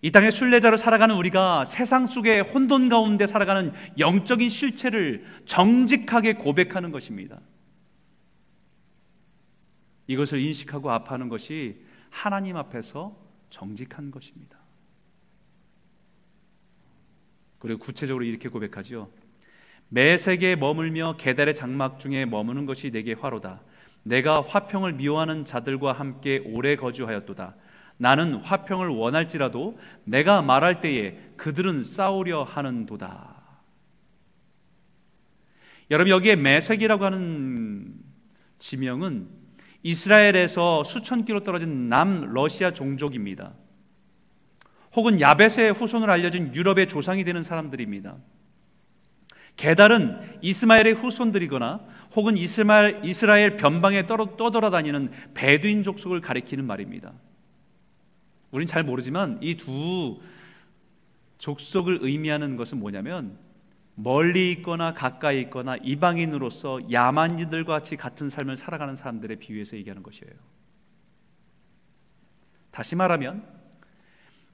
이 0.02 0.10
땅의 0.10 0.30
순례자로 0.30 0.76
살아가는 0.76 1.14
우리가 1.14 1.64
세상 1.64 2.06
속의 2.06 2.42
혼돈 2.42 2.88
가운데 2.88 3.26
살아가는 3.26 3.72
영적인 3.98 4.50
실체를 4.50 5.24
정직하게 5.46 6.34
고백하는 6.34 6.92
것입니다. 6.92 7.40
이것을 10.06 10.38
인식하고 10.40 10.90
아파하는 10.90 11.28
것이 11.28 11.82
하나님 12.10 12.56
앞에서 12.56 13.16
정직한 13.50 14.10
것입니다. 14.10 14.58
그리고 17.58 17.80
구체적으로 17.80 18.24
이렇게 18.24 18.48
고백하지요. 18.48 19.10
매 19.88 20.18
세계에 20.18 20.56
머물며 20.56 21.16
계달의 21.16 21.54
장막 21.54 22.00
중에 22.00 22.24
머무는 22.24 22.66
것이 22.66 22.90
내게 22.90 23.12
화로다. 23.12 23.60
내가 24.02 24.40
화평을 24.40 24.94
미워하는 24.94 25.44
자들과 25.44 25.92
함께 25.92 26.42
오래 26.46 26.76
거주하였도다. 26.76 27.54
나는 27.98 28.34
화평을 28.34 28.88
원할지라도 28.88 29.78
내가 30.04 30.42
말할 30.42 30.80
때에 30.80 31.18
그들은 31.36 31.82
싸우려 31.84 32.42
하는도다. 32.42 33.36
여러분 35.90 36.10
여기에 36.10 36.36
메색이라고 36.36 37.04
하는 37.04 37.94
지명은 38.58 39.28
이스라엘에서 39.82 40.84
수천 40.84 41.24
킬로 41.24 41.44
떨어진 41.44 41.88
남 41.88 42.32
러시아 42.32 42.72
종족입니다. 42.72 43.52
혹은 44.94 45.20
야벳의 45.20 45.72
후손을 45.74 46.10
알려진 46.10 46.54
유럽의 46.54 46.88
조상이 46.88 47.22
되는 47.22 47.42
사람들입니다. 47.42 48.16
게달은 49.56 50.38
이스마엘의 50.42 50.94
후손들이거나 50.94 51.80
혹은 52.14 52.36
이스마엘, 52.36 53.04
이스라엘 53.04 53.56
변방에 53.56 54.06
떠돌아다니는 54.06 55.10
베두인 55.34 55.82
족속을 55.82 56.20
가리키는 56.20 56.64
말입니다. 56.66 57.12
우린 58.50 58.66
잘 58.66 58.84
모르지만 58.84 59.38
이 59.42 59.56
두 59.56 60.18
족속을 61.38 61.98
의미하는 62.00 62.56
것은 62.56 62.78
뭐냐면 62.78 63.38
멀리 63.94 64.52
있거나 64.52 64.92
가까이 64.94 65.40
있거나 65.42 65.76
이방인으로서 65.76 66.92
야만인들과 66.92 67.74
같이 67.74 67.96
같은 67.96 68.28
삶을 68.28 68.56
살아가는 68.56 68.94
사람들의 68.94 69.38
비유해서 69.38 69.76
얘기하는 69.76 70.02
것이에요. 70.02 70.32
다시 72.70 72.94
말하면 72.94 73.44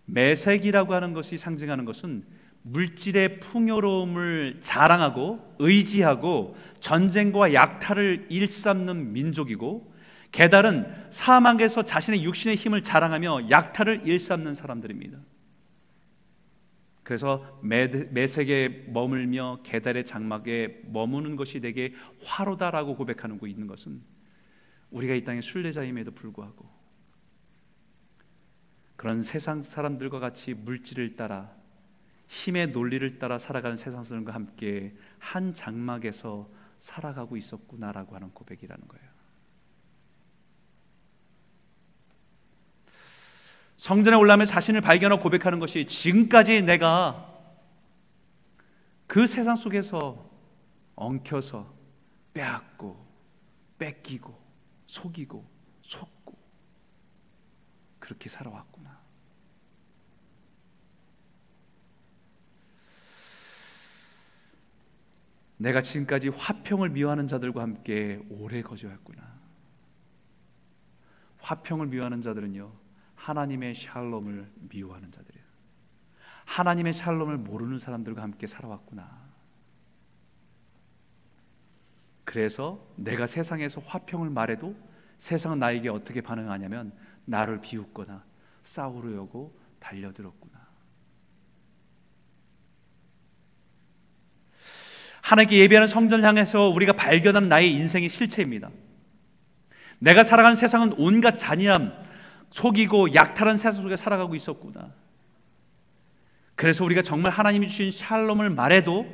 매색이라고 0.07 0.95
하는 0.95 1.13
것이 1.13 1.39
상징하는 1.39 1.85
것은 1.85 2.25
물질의 2.63 3.41
풍요로움을 3.41 4.61
자랑하고 4.61 5.57
의지하고 5.59 6.57
전쟁과 6.81 7.55
약탈을 7.55 8.27
일삼는 8.29 9.13
민족이고 9.13 9.93
게달은 10.31 11.11
사망에서 11.11 11.85
자신의 11.85 12.25
육신의 12.25 12.57
힘을 12.57 12.83
자랑하며 12.83 13.51
약탈을 13.51 14.07
일삼는 14.07 14.55
사람들입니다. 14.55 15.19
그래서 17.03 17.61
매색에 17.63 18.87
머물며 18.89 19.61
게달의 19.65 20.05
장막에 20.05 20.83
머무는 20.87 21.37
것이 21.37 21.61
되게 21.61 21.93
화로다라고 22.25 22.97
고백하는 22.97 23.39
거 23.39 23.47
있는 23.47 23.67
것은 23.67 24.01
우리가 24.91 25.15
이 25.15 25.25
땅의 25.25 25.43
순례자임에도 25.43 26.13
불구하고 26.13 26.71
그런 28.97 29.21
세상 29.21 29.63
사람들과 29.63 30.21
같이 30.21 30.55
물질을 30.55 31.17
따라 31.17 31.53
힘의 32.33 32.69
논리를 32.69 33.19
따라 33.19 33.37
살아가는 33.37 33.77
세상 33.77 34.05
사람과 34.05 34.33
함께 34.33 34.97
한 35.19 35.53
장막에서 35.53 36.49
살아가고 36.81 37.37
있었구나라고 37.37 38.15
하는 38.15 38.31
고백이라는 38.31 38.89
거예요. 38.89 39.13
성전에 43.77 44.17
올라면 44.17 44.47
자신을 44.47 44.81
발견하고 44.81 45.23
고백하는 45.23 45.59
것이 45.59 45.85
지금까지 45.85 46.63
내가 46.63 47.29
그 49.07 49.27
세상 49.27 49.55
속에서 49.55 50.31
엉켜서 50.97 51.71
빼앗고 52.33 52.97
뺏기고 53.79 54.41
속이고 54.87 55.45
속고 55.83 56.39
그렇게 57.99 58.31
살아왔구나. 58.31 59.03
내가 65.63 65.81
지금까지 65.81 66.29
화평을 66.29 66.91
미워하는 66.91 67.29
자들과 67.29 67.63
함께 67.63 68.21
오래 68.31 68.63
거주했구나. 68.63 69.23
화평을 71.39 71.87
미워하는 71.87 72.21
자들은요. 72.21 72.73
하나님의 73.15 73.77
샬롬을 73.77 74.51
미워하는 74.71 75.13
자들이에요. 75.13 75.45
하나님의 76.47 76.93
샬롬을 76.93 77.39
모르는 77.39 77.79
사람들과 77.79 78.23
함께 78.23 78.49
살아왔구나. 78.49 79.23
그래서 82.25 82.85
내가 82.97 83.29
세상에서 83.29 83.81
화평을 83.83 84.31
말해도 84.31 84.75
세상은 85.19 85.61
나에게 85.61 85.91
어떻게 85.91 86.21
반응하냐면 86.21 86.93
나를 87.25 87.61
비웃거나 87.61 88.25
싸우려고 88.65 89.57
달려들었구나. 89.79 90.62
하나님께 95.23 95.57
예배하는 95.59 95.89
성전을 95.89 96.25
향해서 96.25 96.69
우리가 96.69 96.93
발견한 96.93 97.49
나의 97.49 97.73
인생의 97.73 98.09
실체입니다. 98.09 98.71
내가 99.99 100.25
살아가는 100.25 100.57
세상은 100.57 100.93
온갖 100.99 101.39
잔인함, 101.39 101.93
속이고 102.51 103.15
약탈한 103.15 103.57
세상 103.57 103.83
속에 103.83 103.97
살아가고 103.97 104.35
있었구나. 104.35 104.93
그래서 106.55 106.85
우리가 106.85 107.03
정말 107.03 107.33
하나님이 107.33 107.69
주신 107.69 107.91
샬롬을 107.93 108.51
말해도 108.51 109.07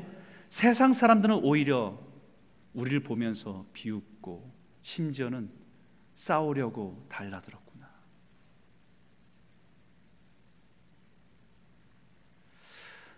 세상 0.49 0.93
사람들은 0.93 1.37
오히려 1.43 1.99
우리를 2.73 3.01
보면서 3.01 3.67
비웃고 3.75 4.51
심지어는 4.83 5.51
싸우려고 6.15 7.07
달라들었구나. 7.11 7.87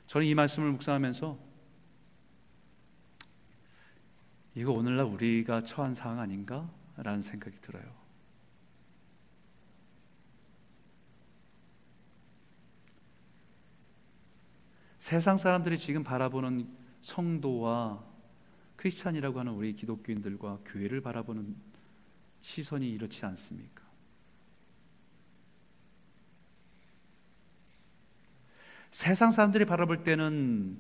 저는 0.08 0.26
이 0.26 0.34
말씀을 0.34 0.72
묵상하면서 0.72 1.49
이거 4.54 4.72
오늘날 4.72 5.06
우리가 5.06 5.62
처한 5.62 5.94
상황 5.94 6.20
아닌가? 6.20 6.68
라는 6.96 7.22
생각이 7.22 7.56
들어요. 7.60 7.84
세상 14.98 15.38
사람들이 15.38 15.78
지금 15.78 16.04
바라보는 16.04 16.68
성도와 17.00 18.04
크리스찬이라고 18.76 19.40
하는 19.40 19.52
우리 19.52 19.74
기독교인들과 19.74 20.60
교회를 20.66 21.00
바라보는 21.00 21.56
시선이 22.42 22.88
이렇지 22.90 23.24
않습니까? 23.26 23.82
세상 28.90 29.32
사람들이 29.32 29.64
바라볼 29.64 30.02
때는 30.02 30.78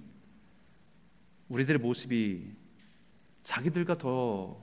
우리들의 1.48 1.80
모습이 1.80 2.59
자기들과 3.42 3.98
더 3.98 4.62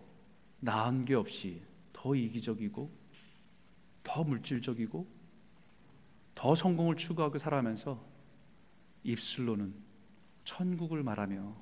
나은 0.60 1.06
게 1.06 1.16
없이 1.16 1.62
더 1.94 2.16
이기적이고 2.16 2.92
더 4.04 4.24
물질적이고 4.24 5.08
더 6.36 6.56
성공을 6.56 6.96
추구하고 6.96 7.38
살아가면서 7.38 8.04
입술로는 9.04 9.74
천국을 10.44 11.04
말하며 11.04 11.56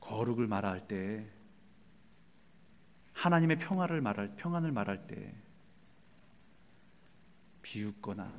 거룩을 0.00 0.46
말할 0.46 0.86
때 0.88 1.30
하나님의 3.12 3.58
평화를 3.58 4.00
말할 4.00 4.34
평안을 4.36 4.72
말할 4.72 5.06
때 5.06 5.34
비웃거나 7.62 8.32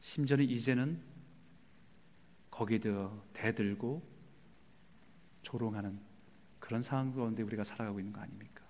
심지어는 0.00 0.44
이제는 0.48 1.00
거기에 2.50 2.80
대들고 3.32 4.02
조롱하는 5.42 6.13
그런 6.64 6.82
상황 6.82 7.12
가운데 7.12 7.42
우리가 7.42 7.62
살아가고 7.62 8.00
있는 8.00 8.10
거 8.10 8.22
아닙니까? 8.22 8.62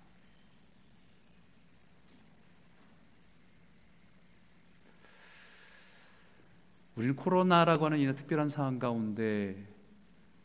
우리는 6.96 7.14
코로나라고 7.14 7.86
하는 7.86 8.00
이런 8.00 8.16
특별한 8.16 8.48
상황 8.48 8.80
가운데 8.80 9.64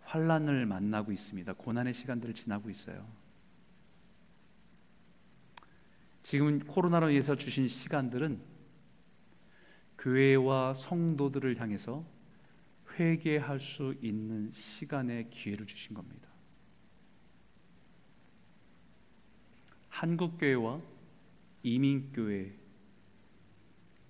환란을 0.03 0.67
만나고 0.67 1.11
있습니다. 1.11 1.53
고난의 1.53 1.95
시간들을 1.95 2.35
지나고 2.35 2.69
있어요. 2.69 3.03
지금 6.21 6.59
코로나로 6.59 7.09
인해서 7.09 7.35
주신 7.35 7.67
시간들은 7.67 8.39
교회와 9.97 10.75
성도들을 10.75 11.59
향해서 11.59 12.05
회개할 12.99 13.59
수 13.59 13.95
있는 14.03 14.51
시간의 14.51 15.31
기회를 15.31 15.65
주신 15.65 15.95
겁니다. 15.95 16.28
한국 19.99 20.37
교회와 20.37 20.79
이민 21.61 22.13
교회 22.13 22.57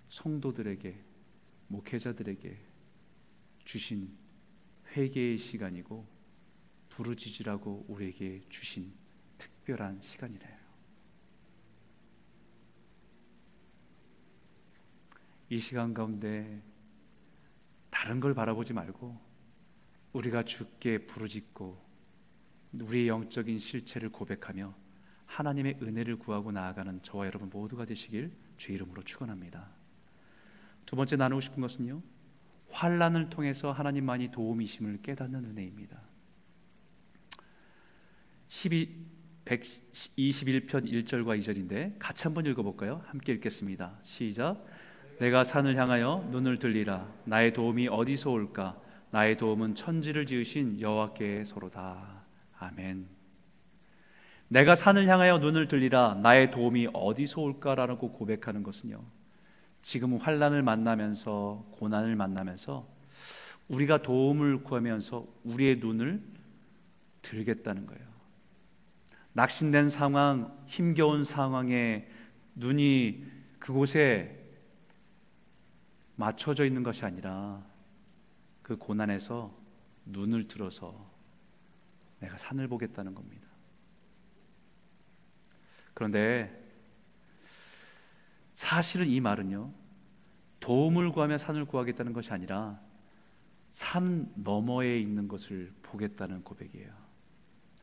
성도들에게 0.09 0.95
목회자들에게 1.67 2.59
주신 3.65 4.15
회개의 4.91 5.39
시간이고 5.39 6.05
부르짖으라고 6.89 7.87
우리에게 7.87 8.43
주신 8.49 8.93
특별한 9.39 9.99
시간이래요. 10.03 10.59
이 15.49 15.59
시간 15.59 15.95
가운데 15.95 16.61
다른 17.89 18.19
걸 18.19 18.35
바라보지 18.35 18.73
말고 18.73 19.19
우리가 20.13 20.45
주께 20.45 20.99
부르짖고 20.99 21.83
우리의 22.73 23.07
영적인 23.07 23.57
실체를 23.57 24.11
고백하며 24.11 24.88
하나님의 25.29 25.77
은혜를 25.81 26.17
구하고 26.17 26.51
나아가는 26.51 27.01
저와 27.03 27.27
여러분 27.27 27.49
모두가 27.49 27.85
되시길 27.85 28.31
주 28.57 28.71
이름으로 28.71 29.03
축원합니다. 29.03 29.67
두 30.85 30.95
번째 30.95 31.15
나누고 31.15 31.39
싶은 31.39 31.61
것은요. 31.61 32.01
환란을 32.71 33.29
통해서 33.29 33.71
하나님만이 33.71 34.31
도움이심을 34.31 35.01
깨닫는 35.01 35.45
은혜입니다. 35.45 35.99
12 38.47 39.07
121편 39.45 40.85
1절과 40.91 41.39
2절인데 41.39 41.95
같이 41.97 42.23
한번 42.23 42.45
읽어 42.45 42.61
볼까요? 42.61 43.01
함께 43.07 43.33
읽겠습니다. 43.33 43.99
시작. 44.03 44.63
내가 45.19 45.43
산을 45.43 45.75
향하여 45.75 46.27
눈을 46.31 46.59
들리라 46.59 47.11
나의 47.25 47.53
도움이 47.53 47.87
어디서 47.87 48.29
올까? 48.29 48.79
나의 49.09 49.37
도움은 49.37 49.73
천지를 49.73 50.27
지으신 50.27 50.79
여호와께 50.79 51.45
서로다. 51.45 52.25
아멘. 52.59 53.18
내가 54.49 54.75
산을 54.75 55.07
향하여 55.07 55.37
눈을 55.37 55.67
들리라 55.67 56.15
나의 56.15 56.51
도움이 56.51 56.89
어디서 56.93 57.41
올까라고 57.41 58.11
고백하는 58.11 58.63
것은요. 58.63 59.01
지금 59.81 60.17
환란을 60.17 60.63
만나면서 60.63 61.65
고난을 61.71 62.15
만나면서 62.15 62.87
우리가 63.69 64.01
도움을 64.01 64.63
구하면서 64.63 65.25
우리의 65.43 65.77
눈을 65.77 66.21
들겠다는 67.21 67.85
거예요. 67.85 68.09
낙심된 69.33 69.89
상황, 69.89 70.57
힘겨운 70.65 71.23
상황에 71.23 72.07
눈이 72.55 73.25
그곳에 73.59 74.35
맞춰져 76.15 76.65
있는 76.65 76.81
것이 76.81 77.05
아니라 77.05 77.63
그 78.63 78.75
고난에서 78.75 79.55
눈을 80.05 80.47
들어서 80.47 81.07
내가 82.19 82.37
산을 82.37 82.67
보겠다는 82.67 83.13
겁니다. 83.13 83.48
그런데 85.99 86.49
사실은 88.53 89.05
이 89.07 89.19
말은요, 89.19 89.69
도움을 90.61 91.11
구하며 91.11 91.37
산을 91.37 91.65
구하겠다는 91.65 92.13
것이 92.13 92.31
아니라 92.31 92.79
산 93.73 94.31
너머에 94.35 94.97
있는 94.97 95.27
것을 95.27 95.73
보겠다는 95.81 96.45
고백이에요. 96.45 96.89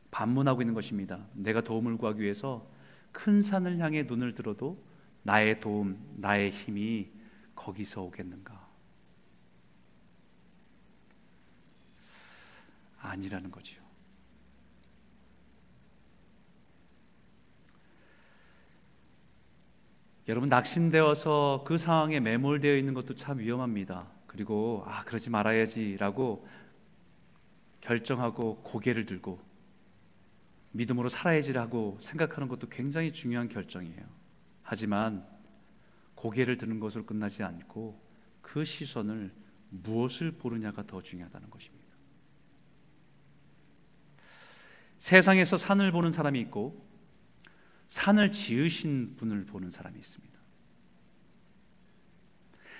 반문하고 0.09 0.63
있는 0.63 0.73
것입니다. 0.73 1.27
내가 1.33 1.61
도움을 1.61 1.97
구하기 1.97 2.19
위해서 2.19 2.67
큰 3.11 3.43
산을 3.43 3.77
향해 3.77 4.01
눈을 4.01 4.33
들어도 4.33 4.83
나의 5.21 5.61
도움, 5.61 5.99
나의 6.15 6.49
힘이 6.49 7.11
거기서 7.53 8.01
오겠는가? 8.01 8.67
아니라는 12.99 13.51
거지요. 13.51 13.86
여러분 20.27 20.49
낙심되어서 20.49 21.63
그 21.65 21.77
상황에 21.77 22.19
매몰되어 22.19 22.75
있는 22.75 22.93
것도 22.93 23.15
참 23.15 23.39
위험합니다. 23.39 24.07
그리고 24.27 24.83
아 24.85 25.03
그러지 25.05 25.29
말아야지라고 25.29 26.45
결정하고 27.79 28.57
고개를 28.57 29.05
들고 29.05 29.39
믿음으로 30.71 31.07
살아야지라고 31.07 31.99
생각하는 32.01 32.49
것도 32.49 32.67
굉장히 32.67 33.13
중요한 33.13 33.47
결정이에요. 33.47 34.03
하지만 34.63 35.25
고개를 36.15 36.57
드는 36.57 36.81
것으로 36.81 37.05
끝나지 37.05 37.43
않고 37.43 37.97
그 38.41 38.65
시선을 38.65 39.31
무엇을 39.69 40.31
보느냐가 40.31 40.85
더 40.85 41.01
중요하다는 41.01 41.49
것입니다. 41.49 41.87
세상에서 44.97 45.57
산을 45.57 45.91
보는 45.93 46.11
사람이 46.11 46.39
있고 46.41 46.85
산을 47.89 48.31
지으신 48.31 49.15
분을 49.17 49.45
보는 49.45 49.69
사람이 49.69 49.97
있습니다. 49.97 50.37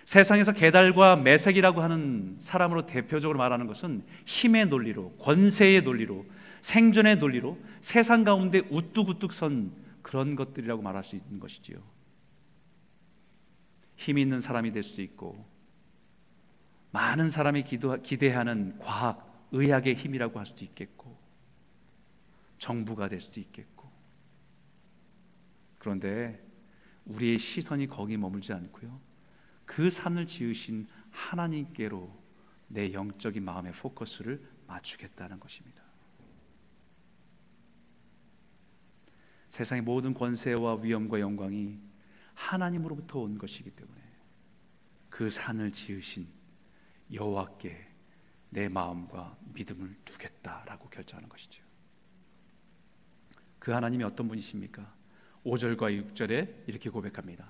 세상에서 0.05 0.53
계달과 0.53 1.17
매색이라고 1.17 1.81
하는 1.81 2.37
사람으로 2.39 2.85
대표적으로 2.85 3.37
말하는 3.37 3.67
것은 3.67 4.05
힘의 4.25 4.67
논리로, 4.67 5.11
권세의 5.17 5.81
논리로, 5.81 6.25
생존의 6.61 7.17
논리로 7.17 7.59
세상 7.81 8.23
가운데 8.23 8.59
우뚝우뚝 8.69 9.33
선 9.33 9.73
그런 10.01 10.37
것들이라고 10.37 10.81
말할 10.81 11.03
수 11.03 11.17
있는 11.17 11.39
것이지요. 11.41 11.77
힘 13.97 14.17
있는 14.17 14.39
사람이 14.39 14.71
될수 14.71 15.01
있고, 15.01 15.45
많은 16.91 17.29
사람이 17.29 17.63
기도, 17.63 18.01
기대하는 18.01 18.79
과학, 18.79 19.47
의학의 19.51 19.95
힘이라고 19.95 20.39
할 20.39 20.45
수도 20.45 20.63
있겠고, 20.63 21.17
정부가 22.59 23.09
될 23.09 23.19
수도 23.19 23.41
있겠고, 23.41 23.76
그런데 25.87 26.45
우리의 27.05 27.39
시선이 27.39 27.87
거기 27.87 28.17
머물지 28.17 28.51
않고요. 28.51 28.99
그 29.65 29.89
산을 29.89 30.27
지으신 30.27 30.85
하나님께로 31.11 32.13
내 32.67 32.91
영적인 32.91 33.41
마음의 33.41 33.71
포커스를 33.71 34.45
맞추겠다는 34.67 35.39
것입니다. 35.39 35.81
세상의 39.49 39.81
모든 39.81 40.13
권세와 40.13 40.81
위엄과 40.81 41.21
영광이 41.21 41.79
하나님으로부터 42.33 43.19
온 43.19 43.37
것이기 43.37 43.71
때문에 43.71 44.01
그 45.09 45.29
산을 45.29 45.71
지으신 45.71 46.27
여호와께 47.13 47.87
내 48.49 48.67
마음과 48.67 49.37
믿음을 49.53 49.95
두겠다라고 50.03 50.89
결정하는 50.89 51.29
것이죠. 51.29 51.63
그 53.57 53.71
하나님이 53.71 54.03
어떤 54.03 54.27
분이십니까? 54.27 54.96
5절과 55.47 56.13
6절에 56.13 56.49
이렇게 56.67 56.89
고백합니다. 56.89 57.45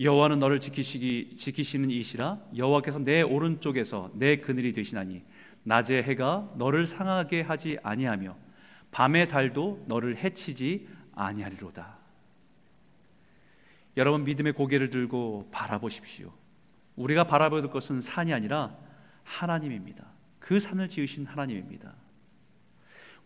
여호와는 0.00 0.38
너를 0.38 0.60
지키시기 0.60 1.36
지키시는 1.38 1.90
이시라 1.90 2.38
여호와께서 2.56 3.00
내 3.00 3.22
오른쪽에서 3.22 4.12
내 4.14 4.36
그늘이 4.36 4.72
되시나니 4.72 5.22
낮의 5.64 6.04
해가 6.04 6.54
너를 6.56 6.86
상하게 6.86 7.42
하지 7.42 7.78
아니하며 7.82 8.36
밤의 8.90 9.28
달도 9.28 9.84
너를 9.86 10.16
해치지 10.16 10.88
아니하리로다. 11.14 11.98
여러분 13.96 14.24
믿음의 14.24 14.52
고개를 14.52 14.90
들고 14.90 15.48
바라보십시오. 15.50 16.32
우리가 16.96 17.24
바라볼 17.24 17.68
것은 17.70 18.00
산이 18.00 18.32
아니라 18.32 18.76
하나님입니다. 19.24 20.04
그 20.38 20.60
산을 20.60 20.88
지으신 20.88 21.26
하나님입니다. 21.26 21.92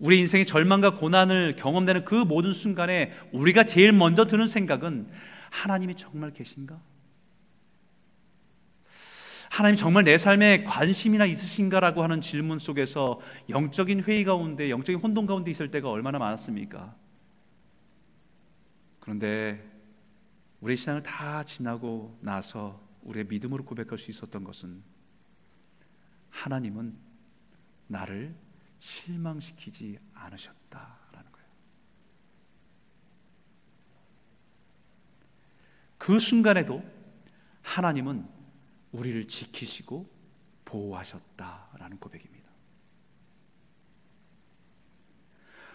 우리 0.03 0.19
인생의 0.19 0.47
절망과 0.47 0.97
고난을 0.97 1.55
경험되는 1.55 2.05
그 2.05 2.17
모든 2.17 2.53
순간에 2.53 3.13
우리가 3.31 3.67
제일 3.67 3.93
먼저 3.93 4.27
드는 4.27 4.49
생각은 4.49 5.09
하나님이 5.49 5.95
정말 5.95 6.33
계신가? 6.33 6.81
하나님 9.49 9.77
정말 9.77 10.03
내 10.03 10.19
삶에 10.19 10.65
관심이나 10.65 11.25
있으신가라고 11.27 12.03
하는 12.03 12.21
질문 12.21 12.59
속에서 12.59 13.21
영적인 13.49 14.03
회의 14.03 14.25
가운데, 14.25 14.71
영적인 14.71 15.01
혼돈 15.01 15.27
가운데 15.27 15.53
있을 15.53 15.71
때가 15.71 15.89
얼마나 15.89 16.19
많았습니까? 16.19 16.97
그런데 18.99 19.63
우리 20.61 20.77
신앙을 20.77 21.05
다 21.05 21.45
지나고 21.45 22.19
나서 22.23 22.81
우리의 23.03 23.27
믿음으로 23.27 23.65
고백할 23.65 23.99
수 23.99 24.11
있었던 24.11 24.43
것은 24.43 24.83
하나님은 26.31 26.97
나를 27.87 28.35
실망시키지 28.83 29.97
않으셨다라는 30.13 31.33
거예요. 31.33 31.49
그 35.99 36.19
순간에도 36.19 36.83
하나님은 37.63 38.27
우리를 38.91 39.29
지키시고 39.29 40.11
보호하셨다라는 40.65 41.99
고백입니다. 41.99 42.51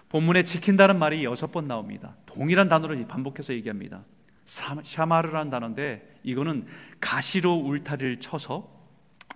본문에 0.10 0.44
지킨다는 0.44 1.00
말이 1.00 1.24
여섯 1.24 1.52
번 1.52 1.68
나옵니다. 1.68 2.16
동일한 2.26 2.68
단어를 2.68 3.08
반복해서 3.08 3.54
얘기합니다. 3.54 4.04
샤마르라는 4.46 5.50
단어인데 5.50 6.20
이거는 6.24 6.68
가시로 7.00 7.56
울타리를 7.56 8.20
쳐서 8.20 8.70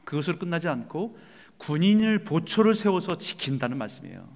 그것으로 0.03 0.39
끝나지 0.39 0.67
않고 0.67 1.17
군인을 1.61 2.23
보초를 2.23 2.73
세워서 2.73 3.19
지킨다는 3.19 3.77
말씀이에요. 3.77 4.27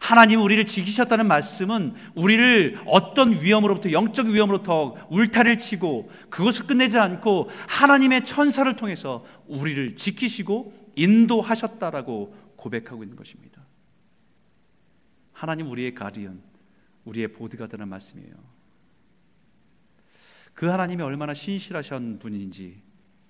하나님 0.00 0.40
우리를 0.42 0.64
지키셨다는 0.66 1.26
말씀은 1.26 1.94
우리를 2.14 2.78
어떤 2.86 3.42
위험으로부터 3.42 3.90
영적 3.90 4.28
위험으로부터 4.28 4.94
울타리를 5.10 5.58
치고 5.58 6.10
그것을 6.28 6.66
끝내지 6.66 6.98
않고 6.98 7.50
하나님의 7.66 8.24
천사를 8.24 8.76
통해서 8.76 9.24
우리를 9.48 9.96
지키시고 9.96 10.92
인도하셨다라고 10.94 12.36
고백하고 12.56 13.02
있는 13.02 13.16
것입니다. 13.16 13.62
하나님 15.32 15.70
우리의 15.70 15.94
가디언, 15.94 16.42
우리의 17.04 17.28
보드가드라는 17.28 17.88
말씀이에요. 17.88 18.34
그 20.54 20.66
하나님이 20.66 21.02
얼마나 21.02 21.34
신실하신 21.34 22.18
분인지 22.18 22.82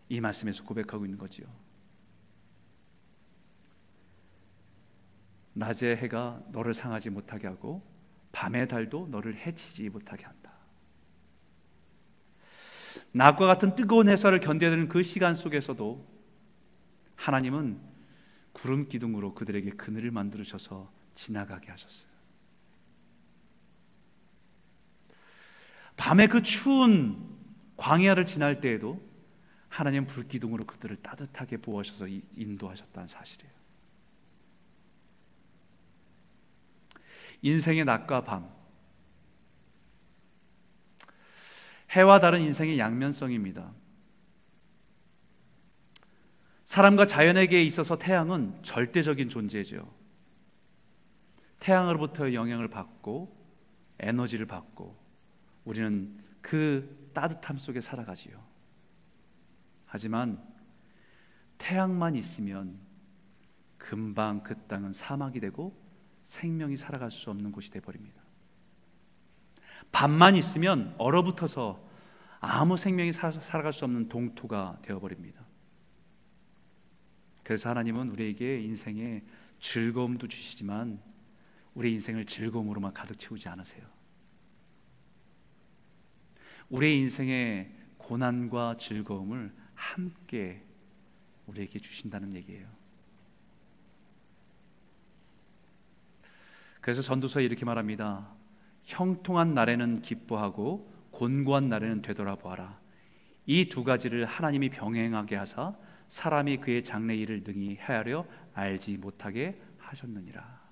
이 0.09 0.21
말씀에서 0.21 0.65
고백하고 0.65 1.05
있는 1.05 1.19
거지요. 1.19 1.47
낮의 5.59 5.97
해가 5.97 6.41
너를 6.53 6.73
상하지 6.73 7.11
못하게 7.11 7.49
하고 7.49 7.83
밤의 8.33 8.69
달도 8.69 9.09
너를 9.11 9.35
해치지 9.35 9.89
못하게 9.89 10.25
한다. 10.25 10.53
낮과 13.13 13.47
같은 13.47 13.75
뜨거운 13.75 14.09
햇살을 14.09 14.41
견뎌야 14.41 14.71
되는 14.71 14.89
그 14.89 15.03
시간 15.03 15.35
속에서도 15.35 16.07
하나님은 17.17 17.81
구름 18.53 18.89
기둥으로 18.89 19.35
그들에게 19.35 19.71
그늘을 19.71 20.11
만들으셔서 20.11 20.91
지나가게 21.15 21.71
하셨어요. 21.71 22.09
밤에 25.97 26.29
그 26.29 26.43
추운 26.43 27.37
광야를 27.77 28.27
지날 28.27 28.61
때에도 28.61 29.01
하나님 29.69 30.07
불기둥으로 30.07 30.65
그들을 30.65 30.97
따뜻하게 31.03 31.57
보호하셔서 31.59 32.07
인도하셨다는 32.37 33.09
사실이에요. 33.09 33.58
인생의 37.43 37.85
낮과 37.85 38.25
밤, 38.25 38.49
해와 41.91 42.21
다른 42.21 42.43
인생의 42.43 42.79
양면성입니다. 42.79 43.73
사람과 46.65 47.07
자연에게 47.07 47.63
있어서 47.63 47.97
태양은 47.97 48.63
절대적인 48.63 49.31
존재죠. 49.31 49.91
태양으로부터 51.61 52.35
영향을 52.35 52.69
받고 52.69 53.35
에너지를 54.01 54.47
받고 54.47 54.97
우리는 55.65 56.19
그 56.41 57.11
따뜻함 57.15 57.59
속에 57.59 57.81
살아가지요. 57.81 58.39
하지만 59.87 60.43
태양만 61.57 62.15
있으면 62.17 62.79
금방 63.79 64.43
그 64.43 64.55
땅은 64.67 64.93
사막이 64.93 65.41
되고 65.41 65.75
생명이 66.29 66.77
살아갈 66.77 67.11
수 67.11 67.31
없는 67.31 67.53
곳이 67.53 67.71
되어 67.71 67.81
버립니다. 67.81 68.21
밤만 69.91 70.37
있으면 70.37 70.95
얼어붙어서 70.99 71.83
아무 72.41 72.77
생명이 72.77 73.13
살아갈 73.13 73.73
수 73.73 73.87
없는 73.87 74.11
동토가 74.11 74.79
되어 74.83 75.01
버립니다. 75.01 75.43
그래서 77.43 77.71
하나님은 77.71 78.11
우리에게 78.11 78.61
인생에 78.61 79.23
즐거움도 79.59 80.29
주시지만 80.29 81.01
우리 81.73 81.95
인생을 81.95 82.27
즐거움으로만 82.27 82.93
가득 82.93 83.19
채우지 83.19 83.49
않으세요. 83.49 83.87
우리 86.69 86.99
인생의 86.99 87.73
고난과 87.97 88.77
즐거움을 88.77 89.51
함께 89.75 90.63
우리에게 91.47 91.79
주신다는 91.79 92.35
얘기예요. 92.35 92.78
그래서 96.89 97.03
전도서에 97.03 97.45
이렇게 97.45 97.67
말합니다. 97.67 98.35
형통한 98.85 99.53
날에는 99.53 100.01
기뻐하고 100.01 100.91
곤고한 101.11 101.69
날에는 101.69 102.01
되돌아보아라. 102.01 102.81
이 103.45 103.69
두 103.69 103.85
가지를 103.85 104.25
하나님이 104.25 104.71
병행하게 104.71 105.37
하사 105.37 105.77
사람이 106.09 106.57
그의 106.57 106.83
장래 106.83 107.15
일을 107.15 107.43
능히 107.45 107.77
헤아려 107.77 108.25
알지 108.55 108.97
못하게 108.97 109.61
하셨느니라. 109.77 110.63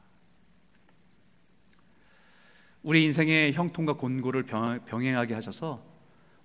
우리 2.83 3.05
인생의 3.05 3.52
형통과 3.52 3.92
곤고를 3.92 4.44
병행하게 4.87 5.35
하셔서 5.35 5.85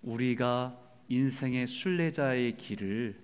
우리가 0.02 0.78
인생의 1.08 1.68
순례자의 1.68 2.58
길을 2.58 3.18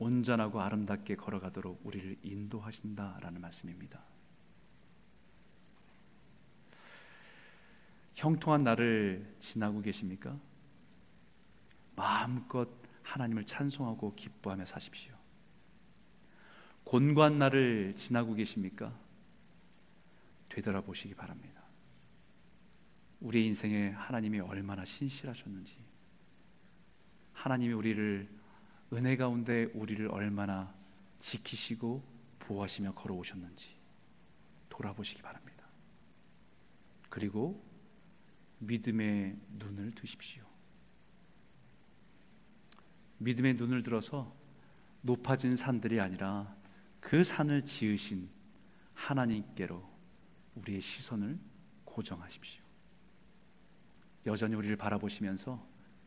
온전하고 0.00 0.60
아름답게 0.60 1.14
걸어가도록 1.14 1.82
우리를 1.84 2.16
인도하신다라는 2.24 3.40
말씀입니다. 3.40 4.17
형통한 8.18 8.64
날을 8.64 9.36
지나고 9.38 9.80
계십니까? 9.80 10.36
마음껏 11.94 12.68
하나님을 13.04 13.46
찬송하고 13.46 14.16
기뻐하며 14.16 14.66
사십시오. 14.66 15.14
곤고한 16.82 17.38
날을 17.38 17.94
지나고 17.96 18.34
계십니까? 18.34 18.92
되돌아보시기 20.48 21.14
바랍니다. 21.14 21.62
우리 23.20 23.46
인생에 23.46 23.90
하나님이 23.90 24.40
얼마나 24.40 24.84
신실하셨는지, 24.84 25.76
하나님이 27.34 27.72
우리를 27.72 28.28
은혜 28.94 29.16
가운데 29.16 29.66
우리를 29.74 30.08
얼마나 30.08 30.74
지키시고 31.20 32.02
보호하시며 32.40 32.94
걸어오셨는지 32.94 33.76
돌아보시기 34.70 35.22
바랍니다. 35.22 35.64
그리고 37.08 37.67
믿음의 38.58 39.36
눈을 39.58 39.92
드십시오. 39.92 40.44
믿음의 43.18 43.54
눈을 43.54 43.82
들어서 43.82 44.34
높아진 45.02 45.56
산들이 45.56 46.00
아니라 46.00 46.54
그 47.00 47.24
산을 47.24 47.64
지으신 47.64 48.28
하나님께로 48.94 49.88
우리의 50.56 50.80
시선을 50.80 51.38
고정하십시오. 51.84 52.62
여전히 54.26 54.54
우리를 54.56 54.76
바라보시면서 54.76 55.64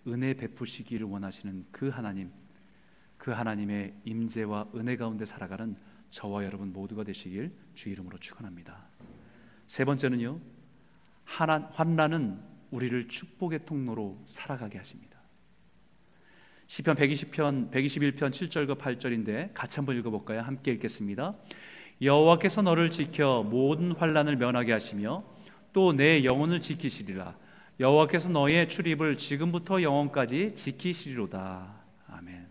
은혜 0.07 0.33
베푸시기를 0.33 1.05
원하시는 1.05 1.65
그 1.71 1.89
하나님, 1.89 2.31
그 3.17 3.31
하나님의 3.31 3.93
임재와 4.05 4.71
은혜 4.75 4.97
가운데 4.97 5.25
살아가는 5.25 5.75
저와 6.09 6.43
여러분 6.43 6.73
모두가 6.73 7.03
되시길 7.03 7.51
주 7.75 7.89
이름으로 7.89 8.17
축원합니다. 8.17 8.85
세 9.67 9.85
번째는요. 9.85 10.39
환란은 11.31 12.39
우리를 12.71 13.07
축복의 13.07 13.65
통로로 13.65 14.21
살아가게 14.25 14.77
하십니다. 14.77 15.19
시편 16.67 16.95
120편 16.95 17.71
121편 17.71 18.31
7절과 18.31 18.77
8절인데 18.77 19.53
같이 19.53 19.77
한번 19.77 19.97
읽어 19.97 20.09
볼까요? 20.09 20.41
함께 20.41 20.71
읽겠습니다. 20.73 21.33
여호와께서 22.01 22.61
너를 22.61 22.91
지켜 22.91 23.43
모든 23.43 23.91
환란을 23.91 24.37
면하게 24.37 24.71
하시며 24.71 25.23
또 25.73 25.93
내 25.93 26.23
영혼을 26.23 26.59
지키시리라. 26.61 27.37
여호와께서 27.79 28.29
너의 28.29 28.67
출입을 28.69 29.17
지금부터 29.17 29.81
영원까지 29.81 30.55
지키시리로다. 30.55 31.75
아멘. 32.07 32.47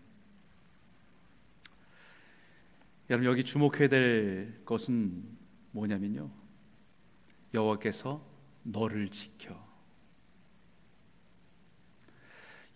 여러분 3.09 3.29
여기 3.29 3.43
주목해야 3.43 3.89
될 3.89 4.63
것은 4.65 5.23
뭐냐면요. 5.71 6.29
여호와께서 7.53 8.30
너를 8.63 9.09
지켜 9.09 9.71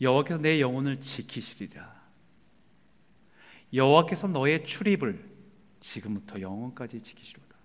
여호와께서 0.01 0.41
내 0.41 0.59
영혼을 0.59 0.99
지키시리라. 1.01 2.03
여호와께서 3.73 4.27
너의 4.27 4.65
출입을 4.65 5.35
지금부터 5.79 6.39
영원까지 6.41 7.01
지키시로다. 7.01 7.55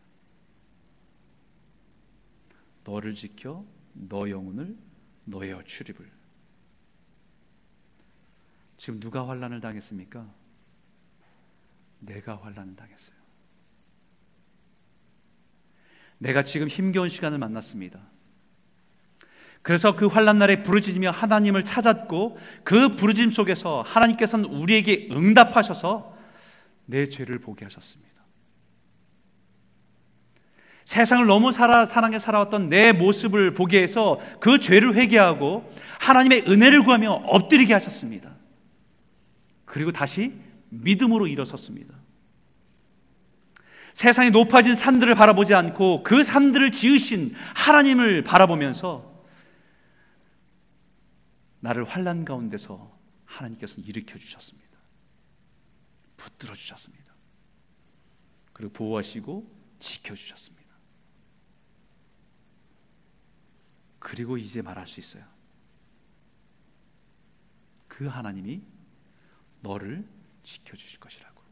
너를 2.84 3.14
지켜 3.14 3.64
너 3.92 4.28
영혼을 4.28 4.76
너의 5.24 5.62
출입을 5.64 6.10
지금 8.76 8.98
누가 8.98 9.28
환란을 9.28 9.60
당했습니까? 9.60 10.32
내가 12.00 12.36
환란을 12.38 12.76
당했어요. 12.76 13.20
내가 16.18 16.44
지금 16.44 16.68
힘겨운 16.68 17.08
시간을 17.08 17.38
만났습니다. 17.38 18.09
그래서 19.62 19.94
그 19.94 20.06
환란 20.06 20.38
날에 20.38 20.62
부르짖으며 20.62 21.10
하나님을 21.10 21.64
찾았고 21.64 22.38
그 22.64 22.96
부르짖음 22.96 23.30
속에서 23.30 23.82
하나님께서는 23.86 24.46
우리에게 24.46 25.08
응답하셔서 25.12 26.16
내 26.86 27.08
죄를 27.08 27.38
보게 27.38 27.64
하셨습니다. 27.66 28.10
세상을 30.84 31.24
너무 31.26 31.52
살아, 31.52 31.84
사랑해 31.86 32.18
살아왔던 32.18 32.68
내 32.68 32.92
모습을 32.92 33.54
보게 33.54 33.80
해서 33.82 34.18
그 34.40 34.58
죄를 34.58 34.96
회개하고 34.96 35.72
하나님의 36.00 36.46
은혜를 36.48 36.82
구하며 36.82 37.12
엎드리게 37.26 37.72
하셨습니다. 37.74 38.32
그리고 39.66 39.92
다시 39.92 40.32
믿음으로 40.70 41.28
일어섰습니다. 41.28 41.94
세상에 43.92 44.30
높아진 44.30 44.74
산들을 44.74 45.14
바라보지 45.14 45.54
않고 45.54 46.02
그 46.02 46.24
산들을 46.24 46.72
지으신 46.72 47.34
하나님을 47.54 48.24
바라보면서 48.24 49.09
나를 51.60 51.84
환란 51.84 52.24
가운데서 52.24 52.98
하나님께서 53.24 53.80
일으켜 53.80 54.18
주셨습니다. 54.18 54.78
붙들어 56.16 56.54
주셨습니다. 56.54 57.14
그리고 58.52 58.72
보호하시고 58.72 59.60
지켜 59.78 60.14
주셨습니다. 60.14 60.60
그리고 63.98 64.36
이제 64.36 64.62
말할 64.62 64.86
수 64.86 65.00
있어요. 65.00 65.24
그 67.88 68.06
하나님이 68.06 68.62
너를 69.60 70.08
지켜 70.42 70.76
주실 70.76 70.98
것이라고. 70.98 71.42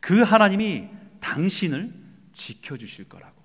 그 0.00 0.22
하나님이 0.22 0.88
당신을 1.20 1.94
지켜 2.32 2.76
주실 2.76 3.08
거라고. 3.08 3.41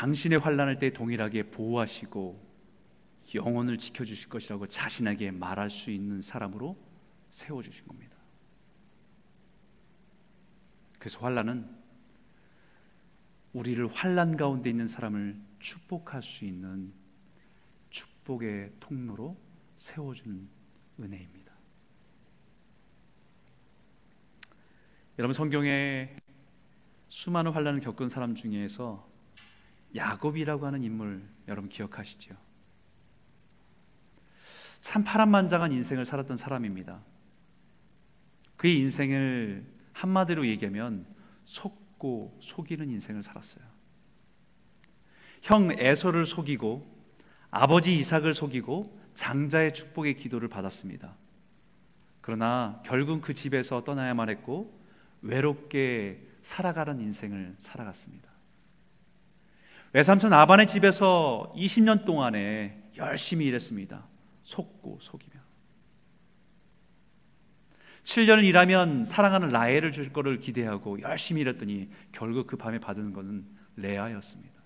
당신의 0.00 0.38
환란할 0.38 0.78
때 0.78 0.94
동일하게 0.94 1.50
보호하시고 1.50 2.42
영혼을 3.34 3.76
지켜주실 3.76 4.30
것이라고 4.30 4.66
자신에게 4.66 5.30
말할 5.30 5.68
수 5.68 5.90
있는 5.90 6.22
사람으로 6.22 6.74
세워주신 7.28 7.86
겁니다. 7.86 8.16
그래서 10.98 11.18
환란은 11.18 11.68
우리를 13.52 13.86
환란 13.88 14.38
가운데 14.38 14.70
있는 14.70 14.88
사람을 14.88 15.38
축복할 15.58 16.22
수 16.22 16.46
있는 16.46 16.94
축복의 17.90 18.72
통로로 18.80 19.36
세워주는 19.76 20.48
은혜입니다. 20.98 21.52
여러분 25.18 25.34
성경에 25.34 26.16
수많은 27.10 27.52
환란을 27.52 27.80
겪은 27.80 28.08
사람 28.08 28.34
중에서 28.34 29.09
야곱이라고 29.94 30.66
하는 30.66 30.82
인물 30.82 31.22
여러분 31.48 31.68
기억하시죠? 31.68 32.34
참 34.80 35.04
파란만장한 35.04 35.72
인생을 35.72 36.06
살았던 36.06 36.36
사람입니다. 36.36 37.00
그의 38.56 38.78
인생을 38.78 39.64
한마디로 39.92 40.46
얘기하면 40.46 41.06
속고 41.44 42.38
속이는 42.40 42.88
인생을 42.90 43.22
살았어요. 43.22 43.64
형 45.42 45.72
에서를 45.72 46.26
속이고 46.26 46.86
아버지 47.50 47.98
이삭을 47.98 48.34
속이고 48.34 48.98
장자의 49.14 49.74
축복의 49.74 50.16
기도를 50.16 50.48
받았습니다. 50.48 51.14
그러나 52.20 52.80
결국 52.84 53.20
그 53.22 53.34
집에서 53.34 53.82
떠나야만 53.82 54.28
했고 54.28 54.78
외롭게 55.22 56.26
살아가는 56.42 57.00
인생을 57.00 57.56
살아갔습니다. 57.58 58.29
외삼촌 59.92 60.32
아반의 60.32 60.66
집에서 60.66 61.52
20년 61.56 62.04
동안에 62.04 62.90
열심히 62.96 63.46
일했습니다. 63.46 64.06
속고 64.42 64.98
속이며 65.00 65.40
7년을 68.04 68.44
일하면 68.44 69.04
사랑하는 69.04 69.48
라헬을 69.48 69.92
줄 69.92 70.12
거를 70.12 70.38
기대하고 70.38 71.00
열심히 71.02 71.42
일했더니 71.42 71.90
결국 72.12 72.46
그 72.46 72.56
밤에 72.56 72.78
받은 72.78 73.12
것은 73.12 73.44
레아였습니다. 73.76 74.60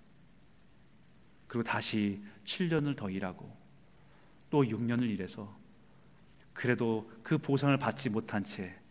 그리고 1.46 1.64
다시 1.64 2.22
7년을 2.44 2.96
더 2.96 3.10
일하고 3.10 3.54
또 4.50 4.62
6년을 4.62 5.08
일해서 5.10 5.54
그래도 6.52 7.10
그 7.22 7.38
보상을 7.38 7.76
받지 7.78 8.08
못한 8.08 8.44
채 8.44 8.84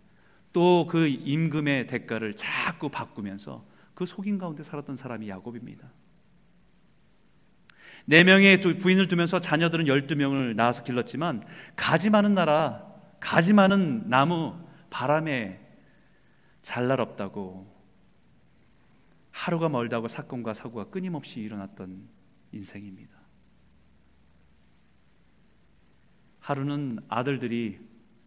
또 0.53 0.85
그 0.87 1.07
임금의 1.07 1.87
대가를 1.87 2.37
자꾸 2.37 2.87
바꾸면서 2.87 3.65
그 3.95 4.05
속임 4.05 4.37
가운데 4.37 4.63
살았던 4.63 4.95
사람이 4.95 5.27
야곱입니다. 5.27 5.89
네 8.05 8.23
명의 8.23 8.59
부인을 8.59 9.07
두면서 9.07 9.39
자녀들은 9.39 9.87
열두 9.87 10.15
명을 10.15 10.55
낳아서 10.55 10.83
길렀지만 10.83 11.45
가지 11.75 12.09
많은 12.09 12.33
나라, 12.33 12.85
가지 13.19 13.53
많은 13.53 14.09
나무, 14.09 14.55
바람에 14.89 15.59
잘날 16.61 16.99
없다고 16.99 17.71
하루가 19.31 19.69
멀다고 19.69 20.07
사건과 20.07 20.53
사고가 20.53 20.89
끊임없이 20.89 21.39
일어났던 21.39 22.07
인생입니다. 22.51 23.13
하루는 26.39 26.99
아들들이 27.07 27.79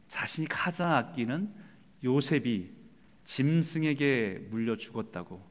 자신이 0.09 0.49
가장 0.49 0.93
아끼는 0.95 1.55
요셉이 2.03 2.75
짐승에게 3.25 4.49
물려 4.51 4.77
죽었다고 4.77 5.45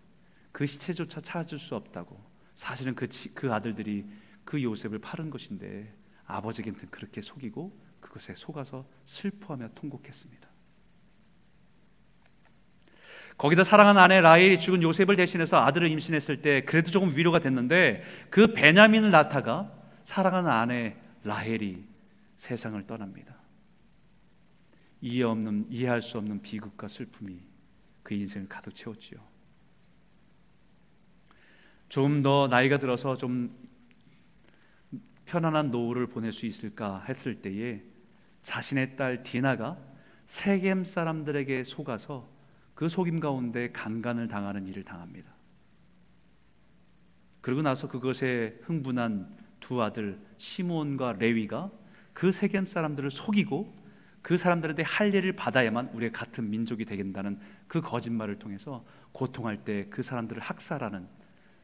그 0.51 0.65
시체조차 0.65 1.21
찾을 1.21 1.59
수 1.59 1.75
없다고 1.75 2.24
사실은 2.55 2.95
그, 2.95 3.07
그 3.33 3.53
아들들이 3.53 4.05
그 4.43 4.61
요셉을 4.61 4.99
팔은 4.99 5.29
것인데 5.29 5.93
아버지에게는 6.25 6.79
그렇게 6.89 7.21
속이고 7.21 7.77
그것에 7.99 8.33
속아서 8.35 8.87
슬퍼하며 9.03 9.69
통곡했습니다. 9.75 10.47
거기다 13.37 13.65
사랑하는 13.65 14.01
아내 14.01 14.21
라헬이 14.21 14.59
죽은 14.59 14.81
요셉을 14.81 15.17
대신해서 15.17 15.57
아들을 15.57 15.89
임신했을 15.91 16.41
때 16.41 16.63
그래도 16.63 16.91
조금 16.91 17.15
위로가 17.15 17.39
됐는데 17.39 18.03
그 18.29 18.53
베냐민을 18.53 19.11
낳다가 19.11 19.71
사랑하는 20.05 20.49
아내 20.49 20.95
라헬이 21.23 21.83
세상을 22.37 22.81
떠납니다. 22.87 23.35
이해 25.01 25.23
없는 25.23 25.67
이해할 25.69 26.01
수 26.01 26.17
없는 26.17 26.41
비극과 26.41 26.87
슬픔이 26.87 27.39
그 28.03 28.13
인생을 28.13 28.47
가득 28.47 28.73
채웠지요. 28.73 29.19
좀 31.89 32.21
더 32.23 32.47
나이가 32.47 32.77
들어서 32.77 33.15
좀 33.15 33.55
편안한 35.25 35.71
노후를 35.71 36.07
보낼 36.07 36.31
수 36.31 36.45
있을까 36.45 37.03
했을 37.07 37.41
때에 37.41 37.81
자신의 38.43 38.95
딸 38.95 39.23
디나가 39.23 39.77
세겜 40.25 40.85
사람들에게 40.85 41.63
속아서 41.63 42.29
그 42.73 42.89
속임 42.89 43.19
가운데 43.19 43.71
강간을 43.71 44.27
당하는 44.27 44.67
일을 44.67 44.83
당합니다. 44.83 45.33
그러고 47.41 47.61
나서 47.61 47.87
그것에 47.87 48.59
흥분한 48.63 49.37
두 49.59 49.81
아들 49.81 50.19
시몬과 50.37 51.13
레위가 51.13 51.71
그 52.13 52.31
세겜 52.31 52.65
사람들을 52.65 53.11
속이고 53.11 53.85
그 54.21 54.37
사람들한테 54.37 54.83
할례를 54.83 55.33
받아야만 55.33 55.89
우리의 55.93 56.11
같은 56.11 56.49
민족이 56.49 56.85
되겠다는 56.85 57.39
그 57.67 57.81
거짓말을 57.81 58.39
통해서 58.39 58.83
고통할 59.11 59.63
때 59.63 59.87
그 59.89 60.01
사람들을 60.01 60.41
학살하는 60.41 61.07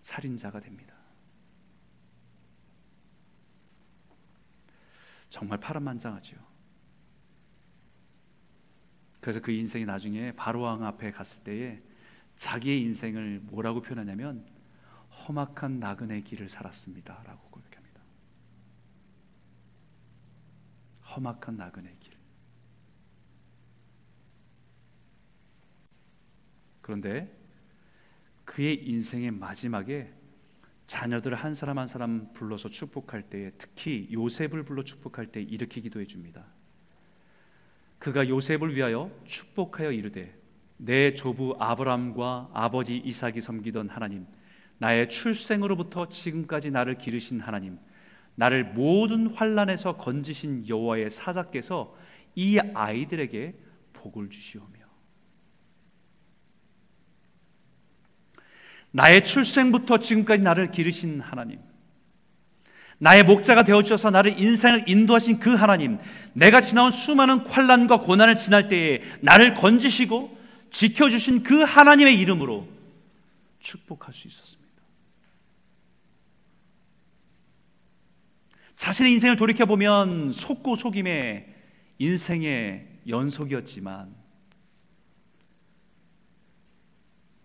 살인자가 0.02 0.60
됩니다. 0.60 0.96
정말 5.30 5.60
파란만장하죠. 5.60 6.38
그래서 9.22 9.40
그 9.40 9.52
인생이 9.52 9.86
나중에 9.86 10.34
바로왕 10.34 10.84
앞에 10.84 11.12
갔을 11.12 11.40
때에 11.44 11.82
자기의 12.36 12.82
인생을 12.82 13.40
뭐라고 13.44 13.82
표현하냐면 13.82 14.46
험악한 15.12 15.80
나그네 15.80 16.22
길을 16.22 16.50
살았습니다라고 16.50 17.50
고백합니다. 17.50 18.02
험악한 21.16 21.56
나그네 21.56 21.96
길. 22.00 22.18
그런데 26.82 27.41
그의 28.46 28.88
인생의 28.88 29.32
마지막에 29.32 30.12
자녀들 30.88 31.36
한 31.36 31.54
사람 31.54 31.80
한 31.80 31.88
사람 31.88 32.34
불러서 32.34 32.70
축복할 32.70 33.24
때에 33.24 33.52
특히 33.58 34.10
요셉을 34.12 34.64
불러 34.64 34.84
축복할 34.84 35.28
때 35.28 35.42
이렇게 35.42 35.80
기도해 35.80 36.06
줍니다. 36.06 36.46
그가 37.98 38.28
요셉을 38.28 38.76
위하여 38.76 39.12
축복하여 39.26 39.92
이르되 39.92 40.36
내 40.78 41.14
조부 41.14 41.56
아브람과 41.60 42.50
아버지 42.54 42.98
이삭이 42.98 43.40
섬기던 43.42 43.90
하나님 43.90 44.26
나의 44.80 45.10
출생으로부터 45.10 46.10
지금까지 46.10 46.72
나를 46.72 46.98
기르신 46.98 47.40
하나님 47.40 47.78
나를 48.36 48.66
모든 48.74 49.28
환란에서 49.28 49.98
건지신 49.98 50.68
여호와의 50.68 51.12
사자께서 51.12 51.96
이 52.36 52.58
아이들에게 52.74 53.54
복을 53.94 54.30
주시오며 54.30 54.81
나의 58.92 59.24
출생부터 59.24 60.00
지금까지 60.00 60.44
나를 60.44 60.72
기르신 60.72 61.22
하나님, 61.22 61.60
나의 62.98 63.24
목자가 63.24 63.64
되어 63.64 63.82
주셔서 63.82 64.12
나를 64.12 64.40
인생을 64.40 64.88
인도하신 64.88 65.40
그 65.40 65.56
하나님, 65.56 65.98
내가 66.34 66.62
지나온 66.62 66.92
수많은 66.92 67.40
환란과 67.48 68.02
고난을 68.02 68.36
지날 68.36 68.68
때에 68.68 69.02
나를 69.22 69.56
건지시고 69.56 70.38
지켜 70.70 71.10
주신 71.10 71.44
그 71.44 71.64
하나님의 71.64 72.20
이름으로 72.20 72.68
축복할 73.60 74.14
수 74.14 74.28
있었습니다. 74.28 74.62
자신의 78.76 79.14
인생을 79.14 79.36
돌이켜 79.36 79.66
보면 79.66 80.32
속고 80.34 80.76
속임의 80.76 81.48
인생의 82.00 82.88
연속이었지만 83.08 84.16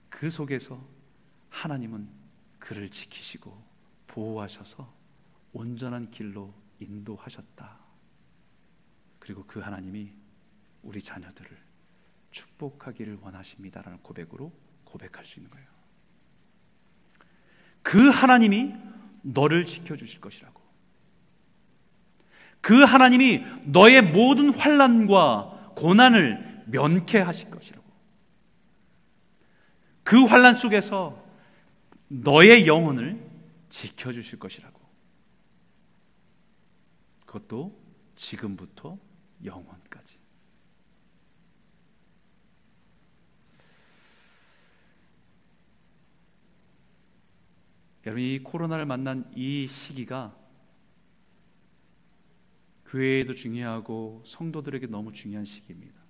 그 0.08 0.30
속에서 0.30 0.95
하나님은 1.56 2.06
그를 2.58 2.90
지키시고 2.90 3.56
보호하셔서 4.08 4.92
온전한 5.54 6.10
길로 6.10 6.52
인도하셨다. 6.80 7.78
그리고 9.18 9.44
그 9.46 9.60
하나님이 9.60 10.12
우리 10.82 11.02
자녀들을 11.02 11.56
축복하기를 12.30 13.20
원하십니다라는 13.22 14.00
고백으로 14.02 14.52
고백할 14.84 15.24
수 15.24 15.38
있는 15.38 15.50
거예요. 15.50 15.66
그 17.82 18.10
하나님이 18.10 18.74
너를 19.22 19.64
지켜주실 19.64 20.20
것이라고. 20.20 20.60
그 22.60 22.82
하나님이 22.82 23.44
너의 23.64 24.02
모든 24.02 24.50
환란과 24.50 25.72
고난을 25.76 26.64
면케하실 26.66 27.50
것이라고. 27.50 27.86
그 30.02 30.24
환란 30.24 30.54
속에서 30.54 31.25
너의 32.08 32.66
영혼을 32.66 33.24
지켜주실 33.70 34.38
것이라고. 34.38 34.80
그것도 37.26 37.78
지금부터 38.14 38.98
영원까지. 39.44 40.18
여러분 48.06 48.22
이 48.22 48.38
코로나를 48.38 48.86
만난 48.86 49.30
이 49.34 49.66
시기가 49.66 50.36
교회에도 52.86 53.34
중요하고 53.34 54.22
성도들에게 54.24 54.86
너무 54.86 55.12
중요한 55.12 55.44
시기입니다. 55.44 56.00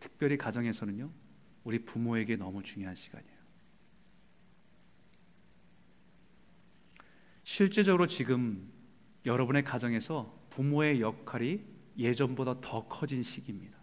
특별히 0.00 0.36
가정에서는요, 0.36 1.12
우리 1.62 1.84
부모에게 1.84 2.36
너무 2.36 2.62
중요한 2.64 2.96
시간이에요. 2.96 3.37
실제적으로 7.48 8.06
지금 8.06 8.70
여러분의 9.24 9.64
가정에서 9.64 10.38
부모의 10.50 11.00
역할이 11.00 11.62
예전보다 11.96 12.60
더 12.60 12.86
커진 12.86 13.22
시기입니다. 13.22 13.78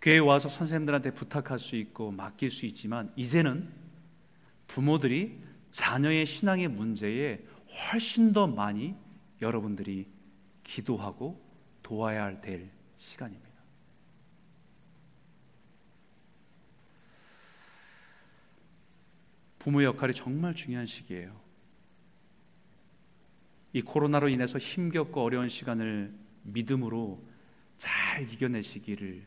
교회에 0.00 0.20
와서 0.20 0.48
선생님들한테 0.48 1.12
부탁할 1.14 1.58
수 1.58 1.74
있고 1.74 2.12
맡길 2.12 2.48
수 2.52 2.64
있지만 2.66 3.12
이제는 3.16 3.72
부모들이 4.68 5.40
자녀의 5.72 6.26
신앙의 6.26 6.68
문제에 6.68 7.44
훨씬 7.90 8.32
더 8.32 8.46
많이 8.46 8.94
여러분들이 9.42 10.06
기도하고 10.62 11.44
도와야 11.82 12.40
될 12.40 12.70
시간입니다. 12.98 13.43
부모 19.64 19.82
역할이 19.82 20.12
정말 20.12 20.54
중요한 20.54 20.84
시기예요. 20.84 21.34
이 23.72 23.80
코로나로 23.80 24.28
인해서 24.28 24.58
힘겹고 24.58 25.22
어려운 25.22 25.48
시간을 25.48 26.12
믿음으로 26.42 27.26
잘 27.78 28.30
이겨내시기를 28.30 29.24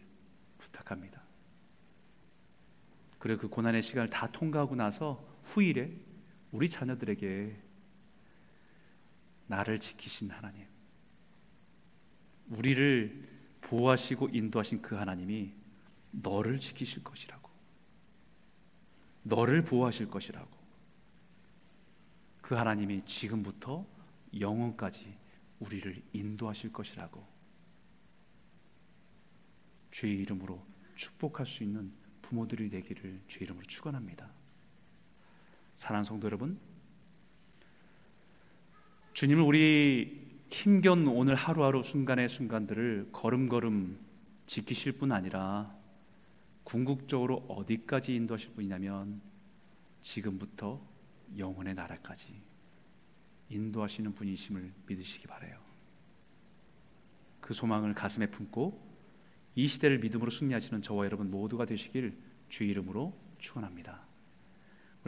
부탁합니다. 0.59 1.23
그리고 3.17 3.41
그 3.41 3.47
고난의 3.47 3.81
시간을 3.81 4.11
다 4.11 4.31
통과하고 4.31 4.75
나서 4.75 5.27
후일에 5.45 5.91
우리 6.51 6.69
자녀들에게 6.69 7.55
나를 9.47 9.79
지키신 9.79 10.29
하나님, 10.29 10.67
우리를 12.49 13.27
보호하시고 13.61 14.29
인도하신 14.33 14.83
그 14.83 14.93
하나님이 14.93 15.51
너를 16.11 16.59
지키실 16.59 17.03
것이라고, 17.03 17.47
너를 19.28 19.63
보호하실 19.63 20.09
것이라고, 20.09 20.49
그 22.41 22.55
하나님이 22.55 23.03
지금부터 23.05 23.86
영원까지 24.39 25.13
우리를 25.59 26.01
인도하실 26.13 26.71
것이라고, 26.71 27.25
주의 29.91 30.17
이름으로 30.19 30.65
축복할 30.95 31.45
수 31.45 31.63
있는 31.63 31.91
부모들이 32.21 32.69
되기를 32.69 33.21
주의 33.28 33.43
이름으로 33.43 33.65
축원합니다. 33.67 34.30
사랑하는 35.75 36.03
성도 36.03 36.28
여러분, 36.28 36.59
주님은 39.13 39.43
우리 39.43 40.28
힘겨운 40.49 41.07
오늘 41.07 41.36
하루하루 41.36 41.84
순간의 41.84 42.30
순간들을 42.30 43.09
걸음걸음 43.11 43.99
지키실 44.45 44.93
뿐 44.93 45.11
아니라 45.11 45.76
궁극적으로 46.68 47.45
어디까지 47.47 48.13
인도하실 48.13 48.51
분이냐면 48.51 49.22
지금부터 50.01 50.86
영혼의 51.38 51.74
나라까지 51.76 52.41
인도하시는 53.49 54.13
분이심을 54.13 54.74
믿으시기 54.86 55.28
바래요. 55.28 55.57
그 57.39 57.53
소망을 57.53 57.93
가슴에 57.93 58.30
품고 58.30 58.86
이 59.55 59.70
시대를 59.70 59.99
믿음으로 59.99 60.30
승리하시는 60.30 60.82
저와 60.82 61.05
여러분 61.05 61.32
모두가 61.32 61.63
되시길 61.63 62.18
주 62.49 62.65
이름으로 62.65 63.18
축원합니다. 63.39 64.05